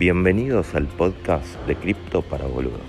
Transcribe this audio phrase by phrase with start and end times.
[0.00, 2.80] Bienvenidos al podcast de Cripto para Boludos.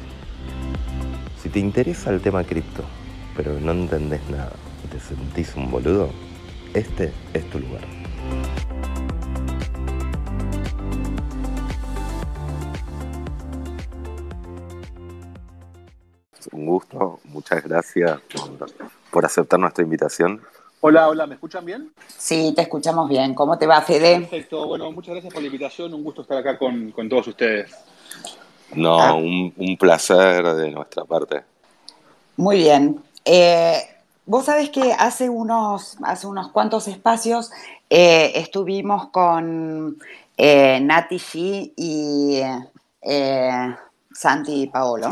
[1.43, 2.85] Si te interesa el tema cripto,
[3.35, 4.53] pero no entendés nada
[4.85, 6.09] y te sentís un boludo,
[6.73, 7.81] este es tu lugar.
[16.53, 18.71] Un gusto, muchas gracias por,
[19.11, 20.39] por aceptar nuestra invitación.
[20.83, 21.91] Hola, hola, ¿me escuchan bien?
[22.17, 23.35] Sí, te escuchamos bien.
[23.35, 24.19] ¿Cómo te va, Fede?
[24.21, 27.71] Perfecto, bueno, muchas gracias por la invitación, un gusto estar acá con, con todos ustedes.
[28.73, 29.13] No, Ah.
[29.13, 31.43] un, un placer de nuestra parte.
[32.37, 33.03] Muy bien.
[33.25, 33.77] Eh,
[34.25, 37.51] Vos sabés que hace unos, hace unos cuantos espacios
[37.89, 39.97] eh, estuvimos con
[40.37, 42.41] eh, Nati G y
[43.01, 43.75] eh,
[44.13, 45.09] Santi y Paolo.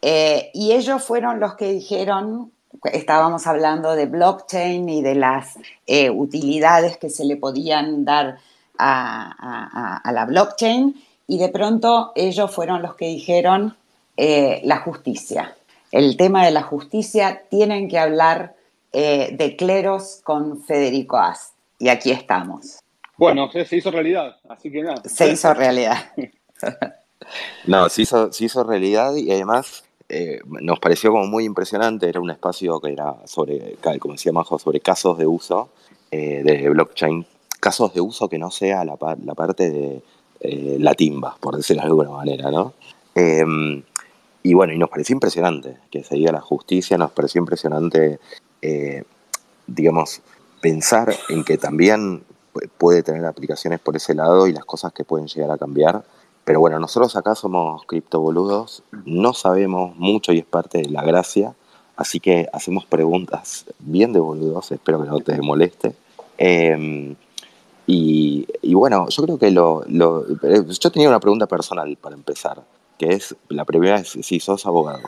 [0.00, 2.52] Eh, y ellos fueron los que dijeron,
[2.92, 5.56] estábamos hablando de blockchain y de las
[5.86, 8.38] eh, utilidades que se le podían dar
[8.78, 10.94] a, a- a- a la blockchain,
[11.26, 13.76] y de pronto ellos fueron los que dijeron
[14.16, 15.54] eh, la justicia.
[15.92, 18.54] El tema de la justicia, tienen que hablar
[18.92, 21.54] eh, de cleros con Federico Ast.
[21.78, 22.78] Y aquí estamos.
[23.16, 25.02] Bueno, se, se hizo realidad, así que nada.
[25.04, 25.96] Se hizo realidad.
[27.66, 32.08] No, se hizo, se hizo realidad y además eh, nos pareció como muy impresionante.
[32.08, 35.68] Era un espacio que era sobre, como decía Majo, sobre casos de uso
[36.10, 37.26] eh, de blockchain.
[37.60, 40.02] Casos de uso que no sea la, par- la parte de
[40.40, 42.72] eh, la timba, por decirlo de alguna manera, ¿no?
[43.14, 43.44] Eh,
[44.44, 48.20] y bueno, y nos pareció impresionante que se diga la justicia, nos pareció impresionante,
[48.62, 49.02] eh,
[49.66, 50.20] digamos,
[50.60, 52.22] pensar en que también
[52.54, 56.04] pu- puede tener aplicaciones por ese lado y las cosas que pueden llegar a cambiar.
[56.48, 61.52] Pero bueno, nosotros acá somos criptoboludos, no sabemos mucho y es parte de la gracia,
[61.94, 65.94] así que hacemos preguntas bien de boludos, espero que no te moleste.
[66.38, 67.14] Eh,
[67.86, 72.62] y, bueno, yo creo que lo, eh, Yo tenía una pregunta personal para empezar,
[72.98, 75.02] que es, la primera es si sos abogado.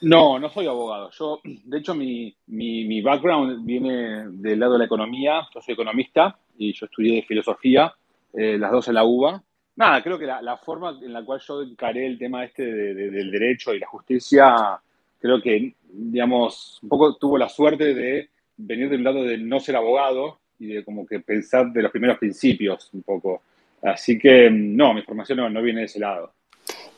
[0.00, 1.10] No, no soy abogado.
[1.10, 5.42] Yo, de hecho, mi, mi, mi background viene del lado de la economía.
[5.54, 7.92] Yo soy economista y yo estudié filosofía,
[8.32, 9.42] eh, las dos en la UBA.
[9.76, 13.10] Nada, creo que la, forma en la cual yo encaré el tema este de- de-
[13.10, 14.80] del derecho y la justicia,
[15.20, 19.76] creo que, digamos, un poco tuvo la suerte de venir del lado de no ser
[19.76, 23.42] abogado y de como que pensar de los primeros principios un poco.
[23.82, 26.32] Así que, no, mi formación no, no viene de ese lado.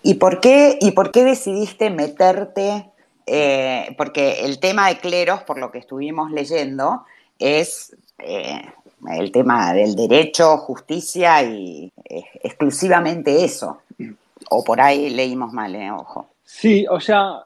[0.04, 2.90] ¿Y por qué, y por qué decidiste meterte?
[3.30, 7.04] eh, porque el tema de cleros, por lo que estuvimos leyendo,
[7.38, 8.62] es eh,
[9.06, 13.82] el tema del derecho, justicia y eh, exclusivamente eso.
[14.50, 16.30] O por ahí leímos mal, eh, ojo.
[16.50, 17.44] Sí, o sea,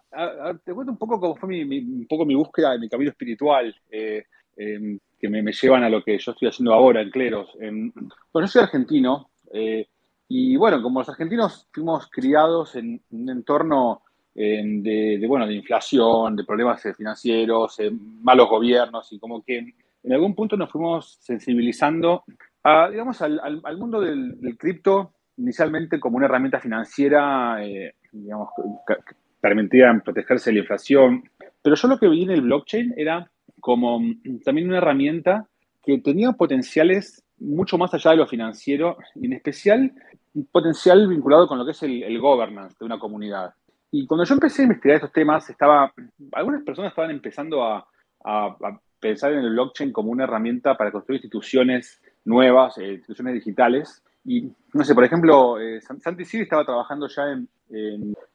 [0.65, 4.27] te cuento un poco cómo fue mi, un poco mi búsqueda, mi camino espiritual, eh,
[4.57, 7.51] em, que me, llevan a lo que yo estoy haciendo ahora en Cleros.
[7.61, 7.93] Em,
[8.33, 9.89] bueno, yo soy argentino eh,
[10.29, 14.03] y bueno, como los argentinos fuimos criados en un entorno
[14.37, 17.79] em, de, de, bueno, de inflación, de problemas financieros,
[18.23, 22.25] malos gobiernos y como que en algún punto nos fuimos sensibilizando
[22.65, 27.95] a, digamos, al, al- al mundo del, del cripto inicialmente como una herramienta financiera, eh,
[28.13, 28.51] digamos,
[28.87, 28.95] que
[29.41, 31.25] permitía protegerse de la inflación.
[31.63, 33.31] Pero yo lo que vi en el blockchain era
[33.61, 35.47] como mm, también una herramienta
[35.83, 39.93] que tenía potenciales mucho más allá de lo financiero, y en especial
[40.35, 43.53] un potencial vinculado con lo que es el, el governance de una comunidad.
[43.91, 45.93] Y cuando yo empecé a investigar estos temas, estaba,
[46.33, 47.79] algunas personas estaban empezando a,
[48.25, 53.35] a- a pensar en el blockchain como una herramienta para construir instituciones nuevas, eh, instituciones
[53.35, 54.03] digitales.
[54.25, 57.49] Y no sé, por ejemplo, eh, San- Santi Siri estaba trabajando ya en,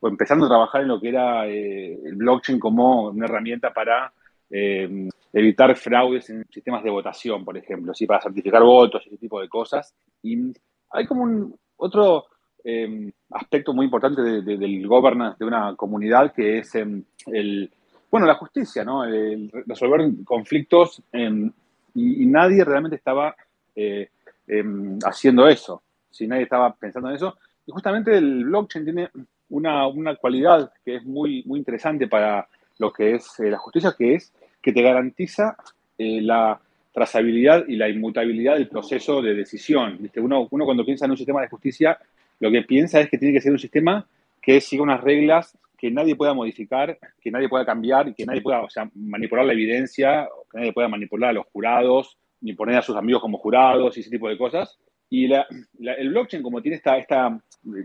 [0.01, 4.11] o empezando a trabajar en lo que era eh, el blockchain como una herramienta para
[4.49, 8.05] eh, evitar fraudes en sistemas de votación, por ejemplo, ¿sí?
[8.05, 9.95] para certificar votos y ese tipo de cosas.
[10.23, 10.51] Y
[10.91, 12.25] hay como un otro
[12.63, 17.71] eh, aspecto muy importante de- de- del governance de una comunidad que es em, el,
[18.09, 19.03] bueno, la justicia, ¿no?
[19.03, 23.35] El resolver conflictos y, y nadie realmente estaba
[23.75, 24.09] eh,
[24.47, 27.37] em, haciendo eso, si nadie estaba pensando en eso.
[27.65, 29.09] Y justamente el blockchain tiene
[29.49, 32.47] una, una cualidad que es muy, muy interesante para
[32.79, 35.57] lo que es eh, la justicia, que es que te garantiza
[35.97, 36.59] eh, la
[36.93, 39.97] trazabilidad y la inmutabilidad del proceso de decisión.
[39.99, 40.19] ¿viste?
[40.19, 41.99] Uno, uno cuando piensa en un sistema de justicia,
[42.39, 44.07] lo que piensa es que tiene que ser un sistema
[44.41, 48.61] que siga unas reglas que nadie pueda modificar, que nadie pueda cambiar que nadie pueda
[48.61, 52.81] o sea, manipular la evidencia, que nadie pueda manipular a los jurados, ni poner a
[52.81, 54.77] sus amigos como jurados y ese tipo de cosas.
[55.09, 55.45] Y la-
[55.79, 57.39] la- el blockchain, como tiene esta, esta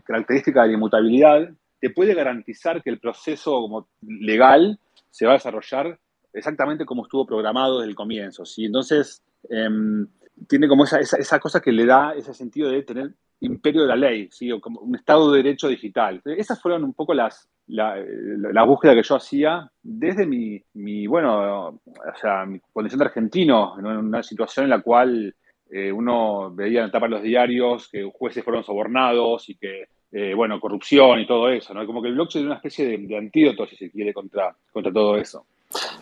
[0.05, 1.50] característica de inmutabilidad,
[1.81, 4.79] te puede garantizar que el proceso como legal
[5.11, 5.99] se va a desarrollar
[6.33, 8.44] exactamente como estuvo programado desde el comienzo.
[8.44, 8.65] ¿sí?
[8.65, 10.06] Entonces, em,
[10.49, 13.11] tiene como esa, esa, esa cosa que le da ese sentido de tener
[13.41, 14.50] imperio de la ley, ¿sí?
[14.53, 16.23] o como un Estado de Derecho digital.
[16.25, 21.81] Esas fueron un poco las, la, búsqueda que yo hacía desde mi, mi, bueno, o
[22.20, 25.35] sea, mi condición de argentino, en una situación en la cual
[25.70, 30.61] eh, uno veía en etapa los diarios que jueces fueron sobornados y que, eh, bueno,
[30.61, 31.87] corrupción y todo eso, ¿no?
[31.87, 35.17] Como que el blockchain es una especie de, antídoto, si se quiere, contra, contra todo
[35.17, 35.47] eso.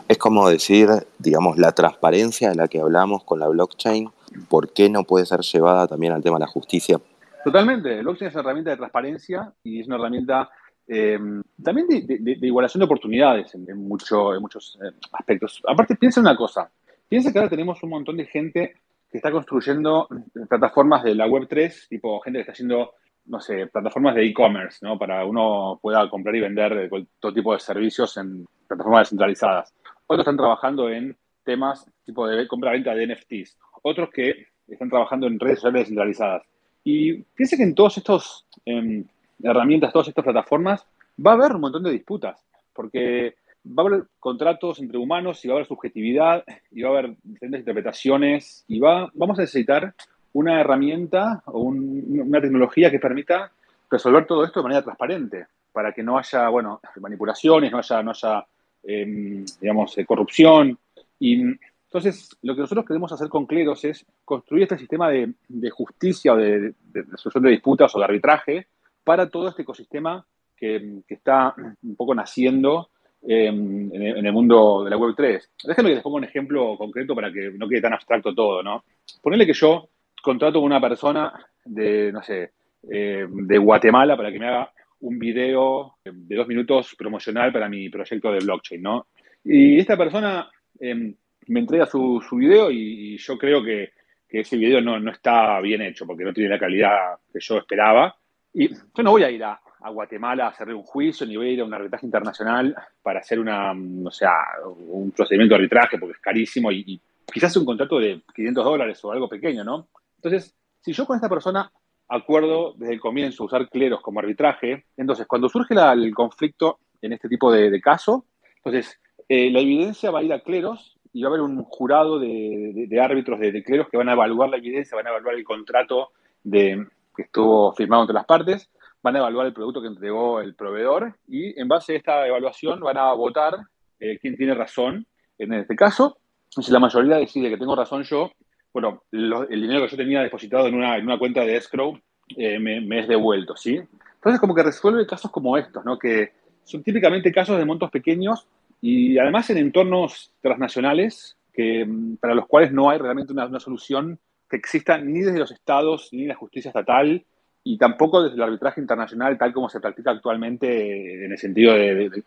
[0.08, 4.10] Es como decir, digamos, la transparencia de la que hablamos con la blockchain,
[4.48, 6.98] ¿por qué no puede ser llevada también al tema de la justicia?
[7.44, 10.50] Totalmente, el blockchain es una herramienta de transparencia y es una herramienta
[10.92, 15.62] em, también de, igualación de oportunidades en, mucho, en muchos eh, aspectos.
[15.68, 16.68] Aparte, piensa una cosa,
[17.08, 18.74] piensa que ahora tenemos un montón de gente
[19.08, 20.08] que está construyendo
[20.48, 22.94] plataformas de la Web3, tipo gente que está haciendo,
[23.26, 24.98] no sé, plataformas de e-commerce, ¿no?
[24.98, 26.90] Para uno pueda comprar y vender
[27.20, 29.72] todo tipo de servicios en plataformas descentralizadas.
[30.08, 33.56] Otros están trabajando en temas tipo de compra-venta de NFTs.
[33.82, 36.42] Otros que están trabajando en redes sociales descentralizadas.
[36.82, 39.04] Y fíjense que en todas estas em,
[39.42, 40.86] herramientas, todas estas plataformas,
[41.24, 42.44] va a haber un montón de disputas.
[42.72, 43.34] Porque
[43.66, 47.16] va a haber contratos entre humanos y va a haber subjetividad y va a haber
[47.22, 49.94] diferentes interpretaciones y va, vamos a necesitar
[50.32, 53.50] una herramienta o una tecnología que permita
[53.90, 58.10] resolver todo esto de manera transparente para que no haya, bueno, manipulaciones, no haya, no
[58.12, 58.46] haya
[58.82, 60.78] em, digamos, eh, corrupción.
[61.18, 61.42] Y
[61.90, 65.34] entonces, lo que nosotros queremos hacer con Cleros es construir este sistema de,
[65.70, 68.66] justicia o de, resolución de disputas o de arbitraje
[69.04, 70.26] para todo este ecosistema
[70.56, 72.90] que, está un poco naciendo
[73.22, 75.50] Em, en, el mundo de la Web3.
[75.64, 78.84] Déjenme que les ponga un ejemplo concreto para que no quede tan abstracto todo, ¿no?
[79.20, 79.90] Ponele que yo
[80.22, 81.32] contrato con una persona
[81.64, 82.52] de, no sé,
[82.90, 87.90] eh, de Guatemala para que me haga un video de dos minutos promocional para mi
[87.90, 89.08] proyecto de blockchain, ¿no?
[89.44, 91.14] Y esta persona em,
[91.48, 93.90] me entrega su, su video y, yo creo que,
[94.26, 97.58] que ese video no, no, está bien hecho porque no tiene la calidad que yo
[97.58, 98.16] esperaba.
[98.52, 99.60] Y yo no voy a ir a,
[99.92, 103.40] Guatemala a hacerle un juicio, ni voy a ir a un arbitraje internacional para hacer
[103.40, 104.32] una, o sea,
[104.66, 107.00] un procedimiento de arbitraje porque es carísimo y,
[107.32, 109.88] quizás un contrato de 500 dólares o algo pequeño, ¿no?
[110.16, 111.70] Entonces, si yo con esta persona
[112.08, 117.28] acuerdo desde el comienzo usar cleros como arbitraje, entonces cuando surge el conflicto en este
[117.28, 118.26] tipo de, caso,
[118.56, 122.18] entonces eh, la evidencia va a ir a cleros y va a haber un jurado
[122.18, 126.10] de, árbitros de, cleros que van a evaluar la evidencia, van a evaluar el contrato
[126.42, 126.86] de,
[127.20, 128.70] que estuvo firmado entre las partes
[129.02, 132.80] van a evaluar el producto que entregó el proveedor y en base a esta evaluación
[132.80, 133.56] van a votar
[133.98, 135.06] eh, quién tiene razón
[135.38, 136.18] en este caso.
[136.48, 138.30] Si la mayoría decide que tengo razón yo,
[138.72, 141.98] bueno, el dinero que yo tenía depositado en una, en una cuenta de escrow
[142.36, 143.80] eh, me, es devuelto, ¿sí?
[144.14, 145.98] Entonces, como que resuelve casos como estos, ¿no?
[145.98, 146.32] Que
[146.64, 148.46] son típicamente casos de montos pequeños
[148.80, 153.60] y además en entornos transnacionales que, mm, para los cuales no hay realmente una, una
[153.60, 154.18] solución
[154.50, 157.24] que exista ni desde los estados ni la justicia estatal
[157.62, 162.22] y tampoco desde el arbitraje internacional tal como se practica actualmente en el sentido de,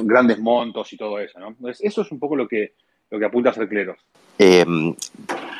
[0.00, 1.40] grandes montos y todo eso.
[1.40, 1.56] ¿no?
[1.68, 2.74] Eso es un poco lo que,
[3.10, 3.98] lo que apunta a ser cleros.
[4.38, 4.94] Em,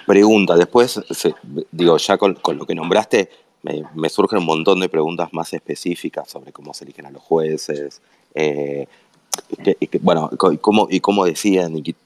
[0.07, 1.01] pregunta, después,
[1.73, 3.31] digo, ya con, lo que nombraste,
[3.63, 8.01] me, surgen un montón de preguntas más específicas sobre cómo se eligen a los jueces,
[8.35, 8.87] eh,
[10.03, 11.97] bueno, y cómo, y cómo decían, y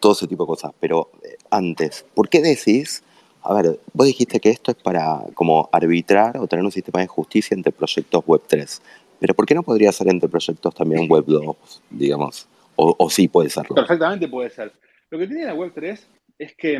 [0.00, 0.72] todo ese tipo de cosas.
[0.80, 3.04] Pero eh, antes, ¿por qué decís
[3.46, 7.06] a ver, vos dijiste que esto es para como arbitrar o tener un sistema de
[7.06, 8.82] justicia entre proyectos Web 3,
[9.20, 12.48] pero ¿por qué no podría ser entre proyectos también Web 2, digamos?
[12.76, 13.74] O, sí puede serlo.
[13.74, 14.70] Perfectamente puede ser.
[15.10, 16.78] Lo que tiene la Web 3 es que,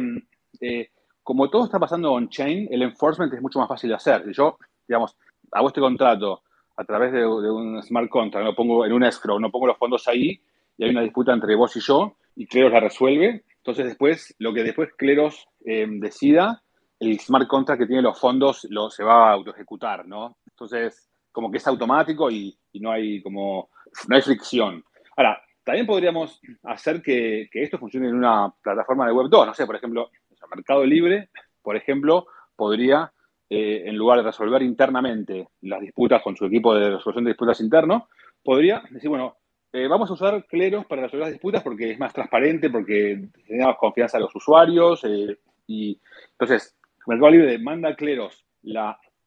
[0.61, 0.91] eh,
[1.23, 4.31] como todo está pasando on-chain, el enforcement es mucho más fácil de hacer.
[4.33, 5.17] Yo, digamos,
[5.53, 6.43] hago este contrato
[6.77, 10.07] a través de, un smart contract, lo pongo en un escrow, no pongo los fondos
[10.09, 10.39] ahí
[10.77, 13.45] y hay una disputa entre vos y yo y Cleros la resuelve.
[13.67, 16.63] Entonces después, lo que después Cleros eh, decida,
[17.01, 20.37] el smart contract que tiene los fondos se va a autoejecutar, ¿no?
[20.47, 23.71] Entonces, como que es automático y, no hay como,
[24.07, 24.85] no hay fricción.
[25.17, 29.67] Ahora, también podríamos hacer que, esto funcione en una plataforma de Web 2, no sé,
[29.67, 30.11] por ejemplo,
[30.55, 31.31] Mercado Libre,
[31.61, 33.13] por ejemplo, podría,
[33.51, 37.61] eh, en lugar de resolver internamente las disputas con su equipo de resolución de disputas
[37.61, 38.07] interno,
[38.45, 39.39] podría decir, bueno,
[39.77, 43.77] eh, vamos a usar Cleros para resolver las disputas porque es más transparente, porque tenemos
[43.77, 45.05] confianza a los usuarios.
[45.05, 46.01] Eh, y
[46.33, 46.75] entonces,
[47.07, 48.47] Mercado Libre manda a Cleros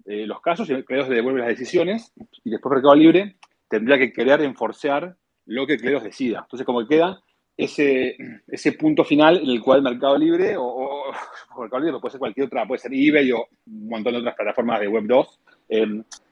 [0.06, 2.12] eh, los casos y Cleros le devuelve las decisiones.
[2.44, 3.36] Y después Mercado Libre
[3.70, 5.16] tendría que querer enforcear
[5.46, 6.40] lo que Cleros decida.
[6.40, 7.22] Entonces, como queda
[7.56, 11.12] ese, ese punto final en el cual Mercado Libre o,
[11.60, 14.80] Mercado Libre puede ser cualquier otra, puede ser eBay o un montón de otras plataformas
[14.80, 15.40] de Web 2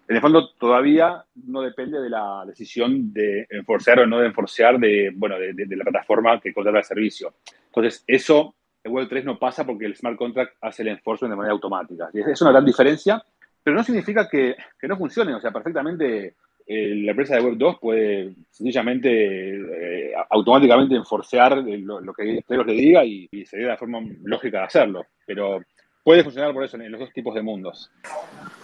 [0.07, 4.79] en el fondo todavía no depende de la decisión de enforcear o no de enforcear
[4.79, 7.33] de, bueno, de, la plataforma que contrata el servicio.
[7.65, 11.37] Entonces, eso en Web 3 no pasa porque el smart contract hace el enforcement de
[11.37, 12.09] manera automática.
[12.13, 13.21] Es una gran diferencia,
[13.61, 15.33] pero no significa que, que no funcione.
[15.33, 16.35] O sea, perfectamente
[16.65, 22.65] eh, la empresa de Web 2 puede sencillamente, eh, automáticamente enforcear lo, lo que Cleros
[22.65, 25.05] le diga y, y sería la forma lógica de hacerlo.
[25.25, 25.59] Pero
[26.01, 27.91] puede funcionar por eso en los dos tipos de mundos.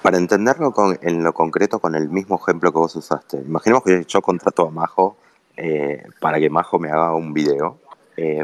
[0.03, 4.03] Para entenderlo con, en lo concreto con el mismo ejemplo que vos usaste, imaginemos que
[4.05, 5.15] yo contrato a Majo
[5.55, 7.79] eh, para que Majo me haga un video.
[8.17, 8.43] Eh,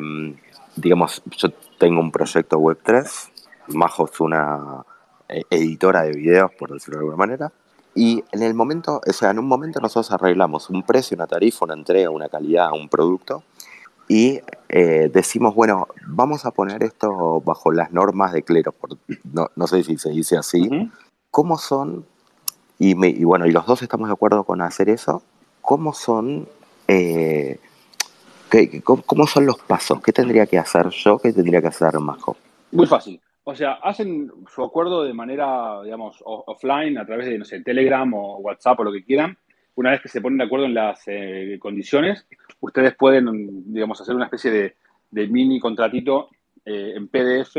[0.77, 3.31] digamos, yo tengo un proyecto Web 3,
[3.73, 4.85] Majo es una
[5.27, 7.51] eh, editora de videos, por decirlo de alguna manera,
[7.93, 11.65] y en el momento, o sea, en un momento nosotros arreglamos un precio, una tarifa,
[11.65, 13.43] una entrega, una calidad, un producto,
[14.07, 14.39] y
[14.69, 18.73] eh, decimos, bueno, vamos a poner esto bajo las normas de clero,
[19.55, 20.89] no, sé si se dice así.
[21.31, 22.05] ¿Cómo son?
[22.77, 25.21] Y, me, y, bueno, y los dos estamos de acuerdo con hacer eso,
[25.61, 26.47] ¿cómo son,
[26.87, 27.59] eh,
[28.49, 30.01] qué, cómo, son los pasos?
[30.01, 31.19] ¿Qué tendría que hacer yo?
[31.19, 32.37] ¿Qué tendría que hacer Majo?
[32.71, 33.19] Muy fácil.
[33.43, 38.13] O sea, hacen su acuerdo de manera, digamos, offline, a través de, no sé, Telegram
[38.13, 39.37] o WhatsApp o lo que quieran.
[39.75, 42.27] Una vez que se ponen de acuerdo en las eh, condiciones,
[42.59, 44.75] ustedes pueden, digamos, hacer una especie de,
[45.11, 46.29] de mini contratito
[46.65, 47.55] eh, en PDF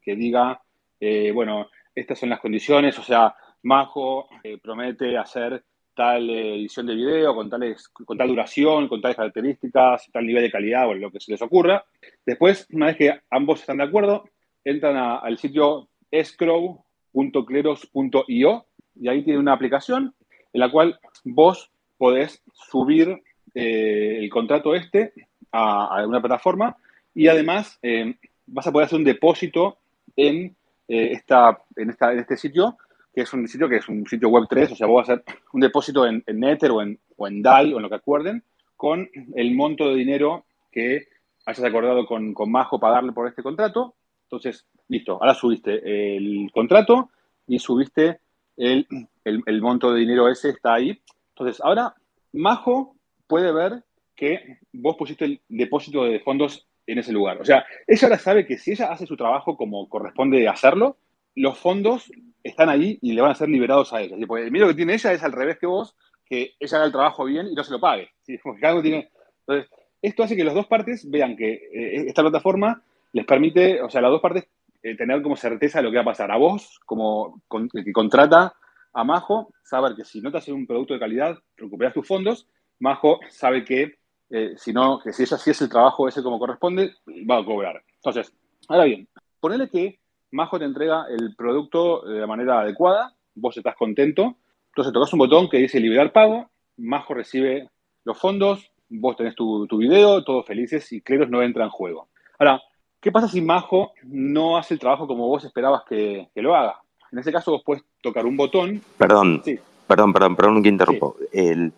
[0.00, 0.60] que diga,
[1.00, 6.94] eh, bueno, estas son las condiciones, o sea, Majo eh, promete hacer tal edición de
[6.94, 11.10] video con, tales, con tal duración, con tales características, tal nivel de calidad o lo
[11.10, 11.86] que se les ocurra.
[12.24, 14.28] Después, una vez que ambos están de acuerdo,
[14.62, 20.14] entran al sitio escrow.cleros.io y ahí tiene una aplicación
[20.52, 23.22] en la cual vos podés subir
[23.54, 25.14] eh, el contrato este
[25.50, 26.76] a, a, una plataforma
[27.14, 29.78] y además eh, vas a poder hacer un depósito
[30.16, 30.55] en,
[30.88, 32.76] eh, esta, en, esta, en este sitio,
[33.14, 35.12] que es un sitio que es un sitio web 3, o sea, vos vas a
[35.14, 37.94] hacer un depósito en, en Nether o en, o en DAI o en lo que
[37.94, 38.42] acuerden,
[38.76, 41.08] con el monto de dinero que
[41.46, 43.94] hayas acordado con, con Majo pagarle por este contrato.
[44.24, 47.10] Entonces, listo, ahora subiste el contrato
[47.46, 48.20] y subiste
[48.56, 48.86] el,
[49.24, 51.00] el, el monto de dinero ese, está ahí.
[51.30, 51.94] Entonces, ahora
[52.32, 57.40] Majo puede ver que vos pusiste el depósito de fondos en ese lugar.
[57.40, 60.96] O sea, ella ahora sabe que si ella hace su trabajo como corresponde hacerlo,
[61.34, 62.10] los fondos
[62.42, 64.16] están ahí y le van a ser liberados a ella.
[64.26, 66.92] Porque el miedo que tiene ella es al revés que vos, que ella haga el
[66.92, 68.10] trabajo bien y no se lo pague.
[68.22, 68.38] ¿sí?
[68.60, 69.10] cada uno tiene...
[69.40, 69.70] Entonces,
[70.02, 74.00] esto hace que las dos partes vean que eh, esta plataforma les permite, o sea,
[74.00, 74.46] las dos partes
[74.82, 76.30] eh, tener como certeza de lo que va a pasar.
[76.30, 77.42] A vos, como
[77.74, 78.54] el que contrata
[78.92, 82.48] a Majo, saber que si no te hace un producto de calidad, recuperas tus fondos.
[82.78, 83.94] Majo sabe que
[84.30, 86.94] eh, si no, que si ella sí es el trabajo ese como corresponde,
[87.28, 87.82] va a cobrar.
[87.96, 88.32] Entonces,
[88.68, 89.08] ahora bien,
[89.40, 89.98] ponele que
[90.32, 94.36] Majo te entrega el producto de la manera adecuada, vos estás contento,
[94.68, 97.70] entonces tocas un botón que dice liberar pago, Majo recibe
[98.04, 102.08] los fondos, vos tenés tu, tu video, todos felices y Cleros no entra en juego.
[102.38, 102.60] Ahora,
[103.00, 106.80] ¿qué pasa si Majo no hace el trabajo como vos esperabas que, que lo haga?
[107.12, 108.82] En ese caso vos puedes tocar un botón.
[108.98, 109.58] Perdón, sí.
[109.86, 111.16] perdón, perdón, perdón que interrumpo.
[111.18, 111.26] Sí.
[111.38, 111.72] El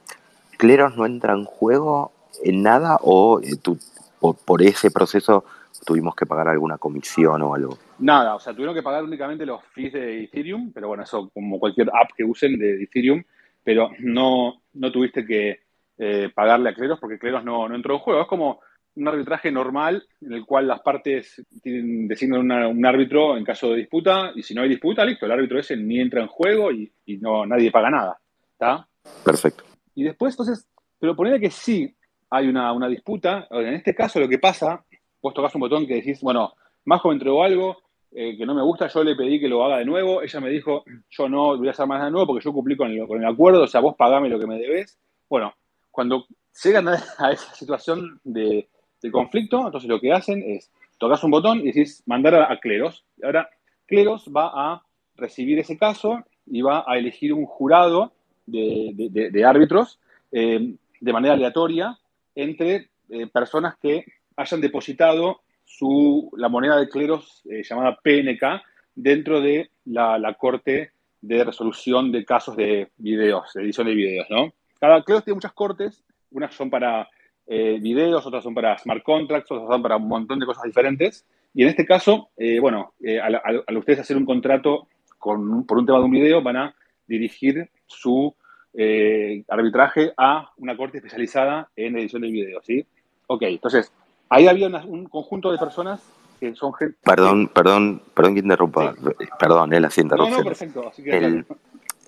[0.57, 3.78] Cleros no entra en juego en nada o eh, tú,
[4.20, 5.44] por, por, ese proceso
[5.85, 7.78] tuvimos que pagar alguna comisión o algo?
[7.99, 11.58] Nada, o sea, tuvieron que pagar únicamente los fees de Ethereum, pero bueno, eso como
[11.58, 13.23] cualquier app que usen de Ethereum,
[13.64, 15.61] pero no, no tuviste que
[15.99, 18.23] eh, pagarle a Cleros porque Cleros no, no, entró en juego.
[18.23, 18.61] Es como
[18.94, 23.70] un arbitraje normal en el cual las partes tienen, designan una, un árbitro en caso
[23.70, 26.70] de disputa y si no hay disputa, listo, el árbitro ese ni entra en juego
[26.73, 28.18] y, y no, nadie paga nada.
[28.52, 28.88] ¿Está?
[29.25, 29.64] Perfecto.
[29.94, 30.68] Y después, entonces,
[30.99, 31.94] pero ponele que sí,
[32.30, 33.47] hay una, una, disputa.
[33.50, 34.85] En este caso, lo que pasa,
[35.23, 36.52] vos tocas un botón que decís, bueno,
[36.85, 37.78] Majo me entregó algo
[38.11, 40.23] eh, que no me gusta, yo le pedí que lo haga de nuevo.
[40.23, 42.90] Ella me dijo, yo no voy a hacer más de nuevo porque yo cumplí con
[42.90, 44.99] el, con el acuerdo, o sea, vos pagame lo que me debes.
[45.28, 45.54] Bueno,
[45.90, 46.26] cuando
[46.62, 46.94] llegan a,
[47.32, 48.68] esa situación de,
[49.12, 53.04] conflicto, entonces lo que hacen es, tocas un botón y decís, mandar a, Cleros.
[53.16, 53.49] Y ahora,
[53.87, 54.82] Cleros va a
[55.16, 58.12] recibir ese caso y va a elegir un jurado
[58.47, 59.99] de árbitros
[60.32, 61.99] eh, de manera aleatoria
[62.38, 64.04] entre eh, personas que
[64.37, 68.62] hayan depositado su, la moneda de cleros eh, llamada PNK
[68.95, 74.52] dentro de la, corte de resolución de casos de videos, de edición de videos, ¿no?
[74.80, 77.09] Cada cleros tiene muchas cortes, unas son para
[77.49, 81.26] eh, videos, otras son para smart contracts, otras son para un montón de cosas diferentes.
[81.54, 82.30] Y en este caso,
[82.61, 82.92] bueno,
[83.23, 84.87] al, al, ustedes hacer un contrato
[85.18, 86.75] con, por un tema de un video, van a
[87.09, 88.33] dirigir su
[88.75, 92.87] eh, arbitraje a una corte especializada en edición de video, ¿sí?
[93.27, 93.93] Ok, entonces,
[94.29, 96.03] ahí había una, un conjunto de personas
[96.41, 96.97] que son gente...
[97.03, 99.27] Perdón, perdón, perdón que interrumpa, sí.
[99.39, 100.39] perdón, él así interrupción.
[100.39, 101.17] No, no, perfecto, así que...
[101.17, 101.47] El,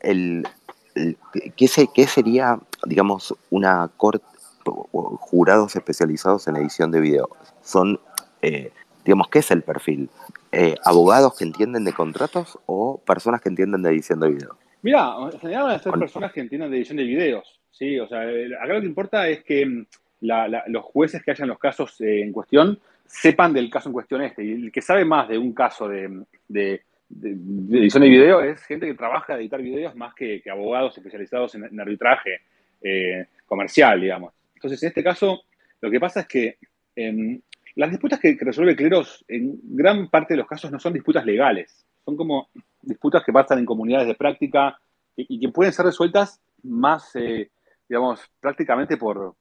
[0.01, 0.49] el,
[0.95, 1.17] el,
[1.57, 4.25] ¿qué, se, ¿Qué sería, digamos, una corte,
[4.65, 7.29] jurados especializados en edición de video?
[7.63, 8.01] Son...
[8.43, 8.73] Eh,
[9.05, 10.11] digamos, ¿qué es el perfil?
[10.53, 14.57] Eh, ¿Abogados que entienden de contratos o personas que entienden de edición de video?
[14.83, 17.99] Mira, en general van a ser personas que entienden de edición de videos, ¿sí?
[17.99, 19.87] O sea, acá lo que importa es que mm,
[20.21, 24.45] los jueces que hayan los casos eh, en cuestión sepan del caso en cuestión este.
[24.45, 28.95] Y el que sabe más de un caso de, edición de video es gente que
[28.95, 32.41] trabaja de editar videos más que, abogados especializados en, arbitraje
[32.83, 34.33] eh, comercial, digamos.
[34.55, 35.43] Entonces, en este caso,
[35.81, 36.59] lo que pasa es que
[36.97, 37.41] em,
[37.75, 41.85] las disputas que, resuelve Cleros en gran parte de los casos no son disputas legales,
[42.05, 42.49] son como
[42.83, 44.79] disputas que pasan en comunidades de práctica
[45.17, 47.51] y, que pueden ser resueltas más, eh,
[47.89, 49.37] digamos, prácticamente por,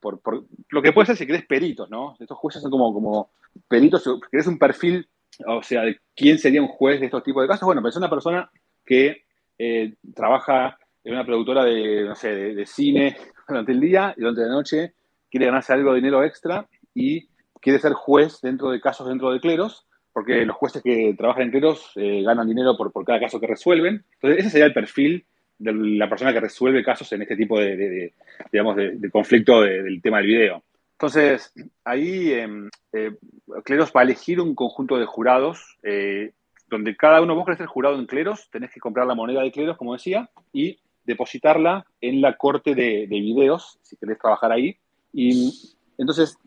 [0.70, 2.16] lo que puede ser si querés peritos, ¿no?
[2.20, 3.32] Estos jueces son como, como
[3.68, 5.08] peritos, si querés un perfil,
[5.46, 7.66] o sea, de quién sería un juez de estos tipos de casos.
[7.66, 8.52] Bueno, pues es una persona
[8.86, 9.24] que
[9.58, 13.18] eh, trabaja en una productora de, no sé, de, cine
[13.48, 14.94] durante el día y durante la noche
[15.30, 17.30] quiere ganarse algo de dinero extra y
[17.62, 21.52] quiere ser juez dentro de casos dentro de cleros, porque los jueces que trabajan en
[21.52, 24.04] cleros eh, ganan dinero por, por, cada caso que resuelven.
[24.16, 25.26] Entonces, ese sería el perfil
[25.60, 28.14] de la persona que resuelve casos en este tipo de,
[28.52, 30.64] digamos, de, conflicto del tema del video.
[30.94, 33.12] Entonces, ahí em, eh,
[33.64, 36.32] Cleros va a elegir un conjunto de jurados, eh,
[36.68, 39.52] donde cada uno, vos querés ser jurado en Cleros, tenés que comprar la moneda de
[39.52, 44.78] Cleros, como decía, y depositarla en la corte de, videos, si querés trabajar ahí.
[45.12, 45.54] Y
[45.98, 46.38] entonces,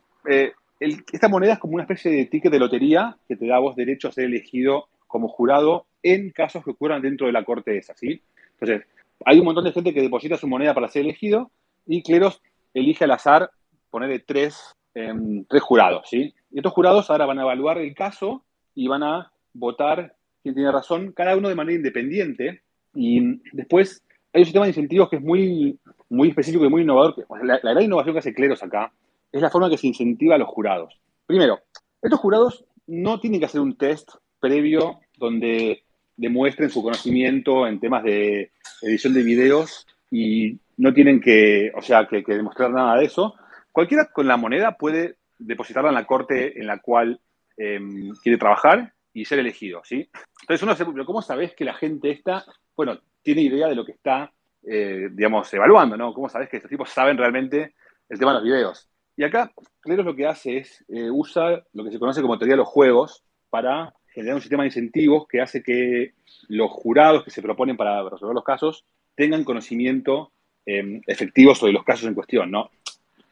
[1.13, 4.09] esta moneda es como una especie de ticket de lotería que te da vos derecho
[4.09, 8.23] a ser elegido como jurado en casos que ocurran dentro de la corte esa, ¿sí?
[8.59, 8.87] Entonces,
[9.25, 11.51] hay un montón de gente que deposita su moneda para ser elegido
[11.87, 12.41] y Cleros
[12.75, 13.51] elige al azar
[13.91, 16.35] ponerle tres, em, tres jurados, ¿sí?
[16.51, 20.73] Y estos jurados ahora van a evaluar el caso y van a votar quién tiene
[20.73, 22.63] razón, cada uno de manera independiente.
[22.95, 27.27] Y después hay un sistema de incentivos que es muy, muy específico y muy innovador.
[27.43, 28.93] La, gran innovación que hace Cleros acá
[29.33, 31.01] es la forma que se incentiva a los jurados.
[31.27, 31.61] Primero,
[32.01, 35.85] estos jurados no tienen que hacer un test previo donde
[36.17, 42.07] demuestren su conocimiento en temas de edición de videos y no tienen que, o sea,
[42.07, 43.35] que, demostrar nada de eso.
[43.71, 47.21] Cualquiera con la moneda puede depositarla en la corte en la cual
[47.57, 50.11] em, quiere trabajar y ser elegido, ¿sí?
[50.43, 52.45] Entonces uno se, ¿cómo sabes que la gente está,
[52.77, 56.13] bueno, tiene idea de lo que está, eh, digamos, evaluando, ¿no?
[56.13, 57.75] ¿Cómo sabes que estos tipos saben realmente
[58.09, 58.92] el tema de los videos?
[59.23, 62.55] Y acá, Cleros lo que hace es, eh, usa lo que se conoce como teoría
[62.55, 66.15] de los juegos para generar un sistema de incentivos que hace que
[66.49, 70.33] los jurados que se proponen para resolver los casos tengan conocimiento
[70.67, 72.73] em, efectivo sobre los casos en cuestión, ¿no?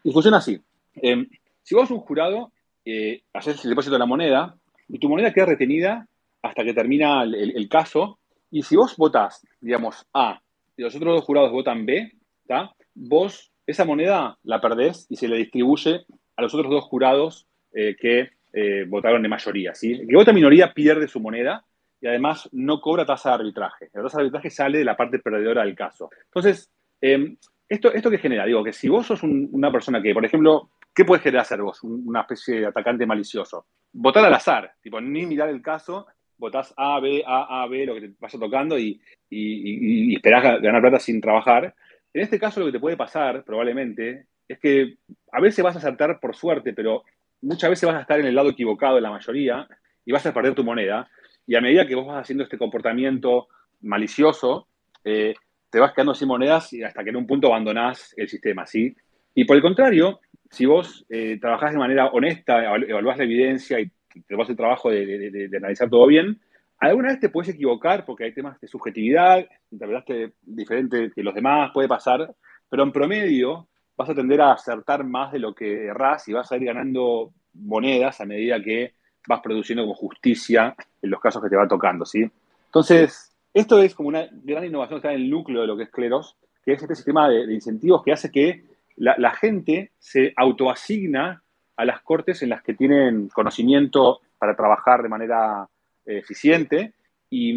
[0.04, 0.60] Y funciona así.
[0.94, 1.28] Em,
[1.64, 2.52] si vos un jurado,
[2.84, 4.54] eh, haces el depósito de la moneda
[4.88, 6.06] y tu moneda queda retenida
[6.40, 8.20] hasta que termina el caso
[8.52, 10.40] y si vos votás, digamos, A
[10.76, 12.12] y los otros dos jurados votan B,
[12.94, 16.04] vos esa moneda la perdés y se le distribuye
[16.36, 19.74] a los otros dos jurados eh, que eh, votaron de mayoría.
[19.74, 19.92] ¿sí?
[19.92, 21.64] El que vota minoría pierde su moneda
[22.00, 23.90] y además no cobra tasa de arbitraje.
[23.92, 26.10] La tasa de arbitraje sale de la parte perdedora del caso.
[26.26, 27.36] Entonces, em,
[27.68, 28.46] esto, ¿esto qué genera?
[28.46, 31.82] Digo, que si vos sos una persona que, por ejemplo, ¿qué puedes querer hacer vos?
[31.82, 33.66] Una especie de atacante malicioso.
[33.92, 36.06] Votar al azar, tipo, ni mirar el caso
[36.40, 40.80] votás A, B, A, A, B, lo que te vaya tocando y, y, esperás ganar
[40.80, 41.74] plata sin trabajar.
[42.12, 44.96] En este caso lo que te puede pasar, probablemente, es que
[45.32, 47.04] a veces vas a acertar por suerte, pero
[47.42, 49.68] muchas veces vas a estar en el lado equivocado de la mayoría
[50.04, 51.08] y vas a perder tu moneda.
[51.46, 53.48] Y a medida que vos vas haciendo este comportamiento
[53.82, 54.66] malicioso,
[55.04, 55.34] eh,
[55.70, 58.94] te vas quedando sin monedas y hasta que en un punto abandonás el sistema, ¿sí?
[59.34, 60.20] Y por el contrario,
[60.50, 63.90] si vos eh, trabajás de manera honesta, evaluás la evidencia y
[64.26, 66.40] te vas el trabajo de, analizar todo bien,
[66.80, 71.70] alguna vez te puedes equivocar porque hay temas de subjetividad, interpretaste diferente que los demás,
[71.72, 72.34] puede pasar,
[72.68, 76.50] pero en promedio vas a tender a acertar más de lo que errás y vas
[76.50, 78.94] a ir ganando monedas a medida que
[79.28, 82.24] vas produciendo como justicia en los casos que te va tocando, ¿sí?
[82.66, 85.82] Entonces, esto es como una gran innovación que está en el núcleo de lo que
[85.82, 88.64] es Cleros, que es este sistema de, incentivos que hace que
[88.96, 91.42] la, la gente se autoasigna
[91.76, 95.68] a las cortes en las que tienen conocimiento para trabajar de manera
[96.18, 96.92] eficiente
[97.30, 97.52] y,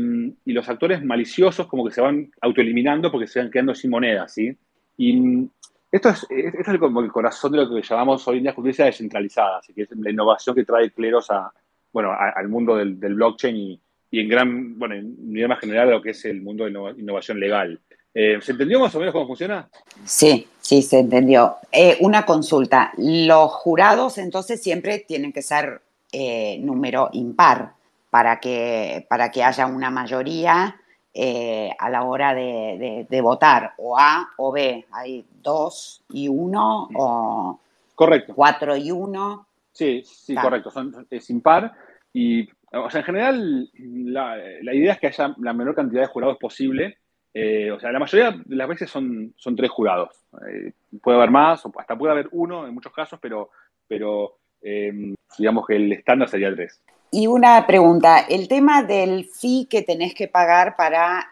[0.45, 4.55] los actores maliciosos como que se van autoeliminando porque se van quedando sin moneda, ¿sí?
[4.97, 5.49] Y
[5.91, 8.85] esto es, esto es como el corazón de lo que llamamos hoy en día justicia
[8.85, 11.51] descentralizada, así que es la innovación que trae Cleros a,
[11.91, 13.79] bueno, al mundo del, blockchain y,
[14.11, 17.79] y, en gran, bueno, en general lo que es el mundo de innovación legal.
[18.13, 19.67] Eh, ¿Se entendió más o menos cómo funciona?
[20.05, 21.55] Sí, sí, se entendió.
[21.71, 22.93] Eh, una consulta.
[22.97, 27.73] Los jurados entonces siempre tienen que ser eh, número impar
[28.13, 30.79] para que, para que haya una mayoría
[31.15, 34.85] a la hora de, votar, o A o B.
[34.91, 37.59] Hay dos y uno o
[37.95, 38.35] correcto.
[38.35, 39.47] cuatro y uno.
[39.71, 40.71] Sí, sí, correcto.
[41.09, 41.73] es impar.
[42.13, 46.07] y, o sea, en general, la, la, idea es que haya la menor cantidad de
[46.07, 46.99] jurados posible.
[47.33, 50.23] Eh, o sea, la mayoría de las veces son, son tres jurados.
[50.47, 50.71] Eh,
[51.01, 53.49] puede haber más, o hasta puede haber uno en muchos casos, pero,
[53.87, 56.79] pero eh, digamos que el estándar sería tres.
[57.13, 61.29] Y una pregunta, el tema del fee que tenés que pagar para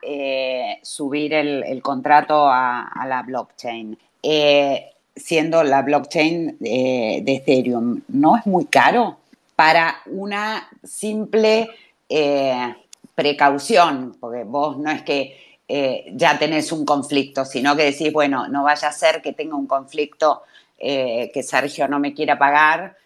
[0.84, 3.98] subir el, contrato a, la blockchain,
[5.16, 9.18] siendo la blockchain de Ethereum, ¿no es muy caro?
[9.62, 11.70] para una simple
[12.10, 12.76] eh,
[13.14, 18.48] precaución, porque vos no es que eh, ya tenés un conflicto, sino que decís, bueno,
[18.48, 20.42] no vaya a ser que tenga un conflicto
[20.80, 22.98] eh, que Sergio no me quiera pagar,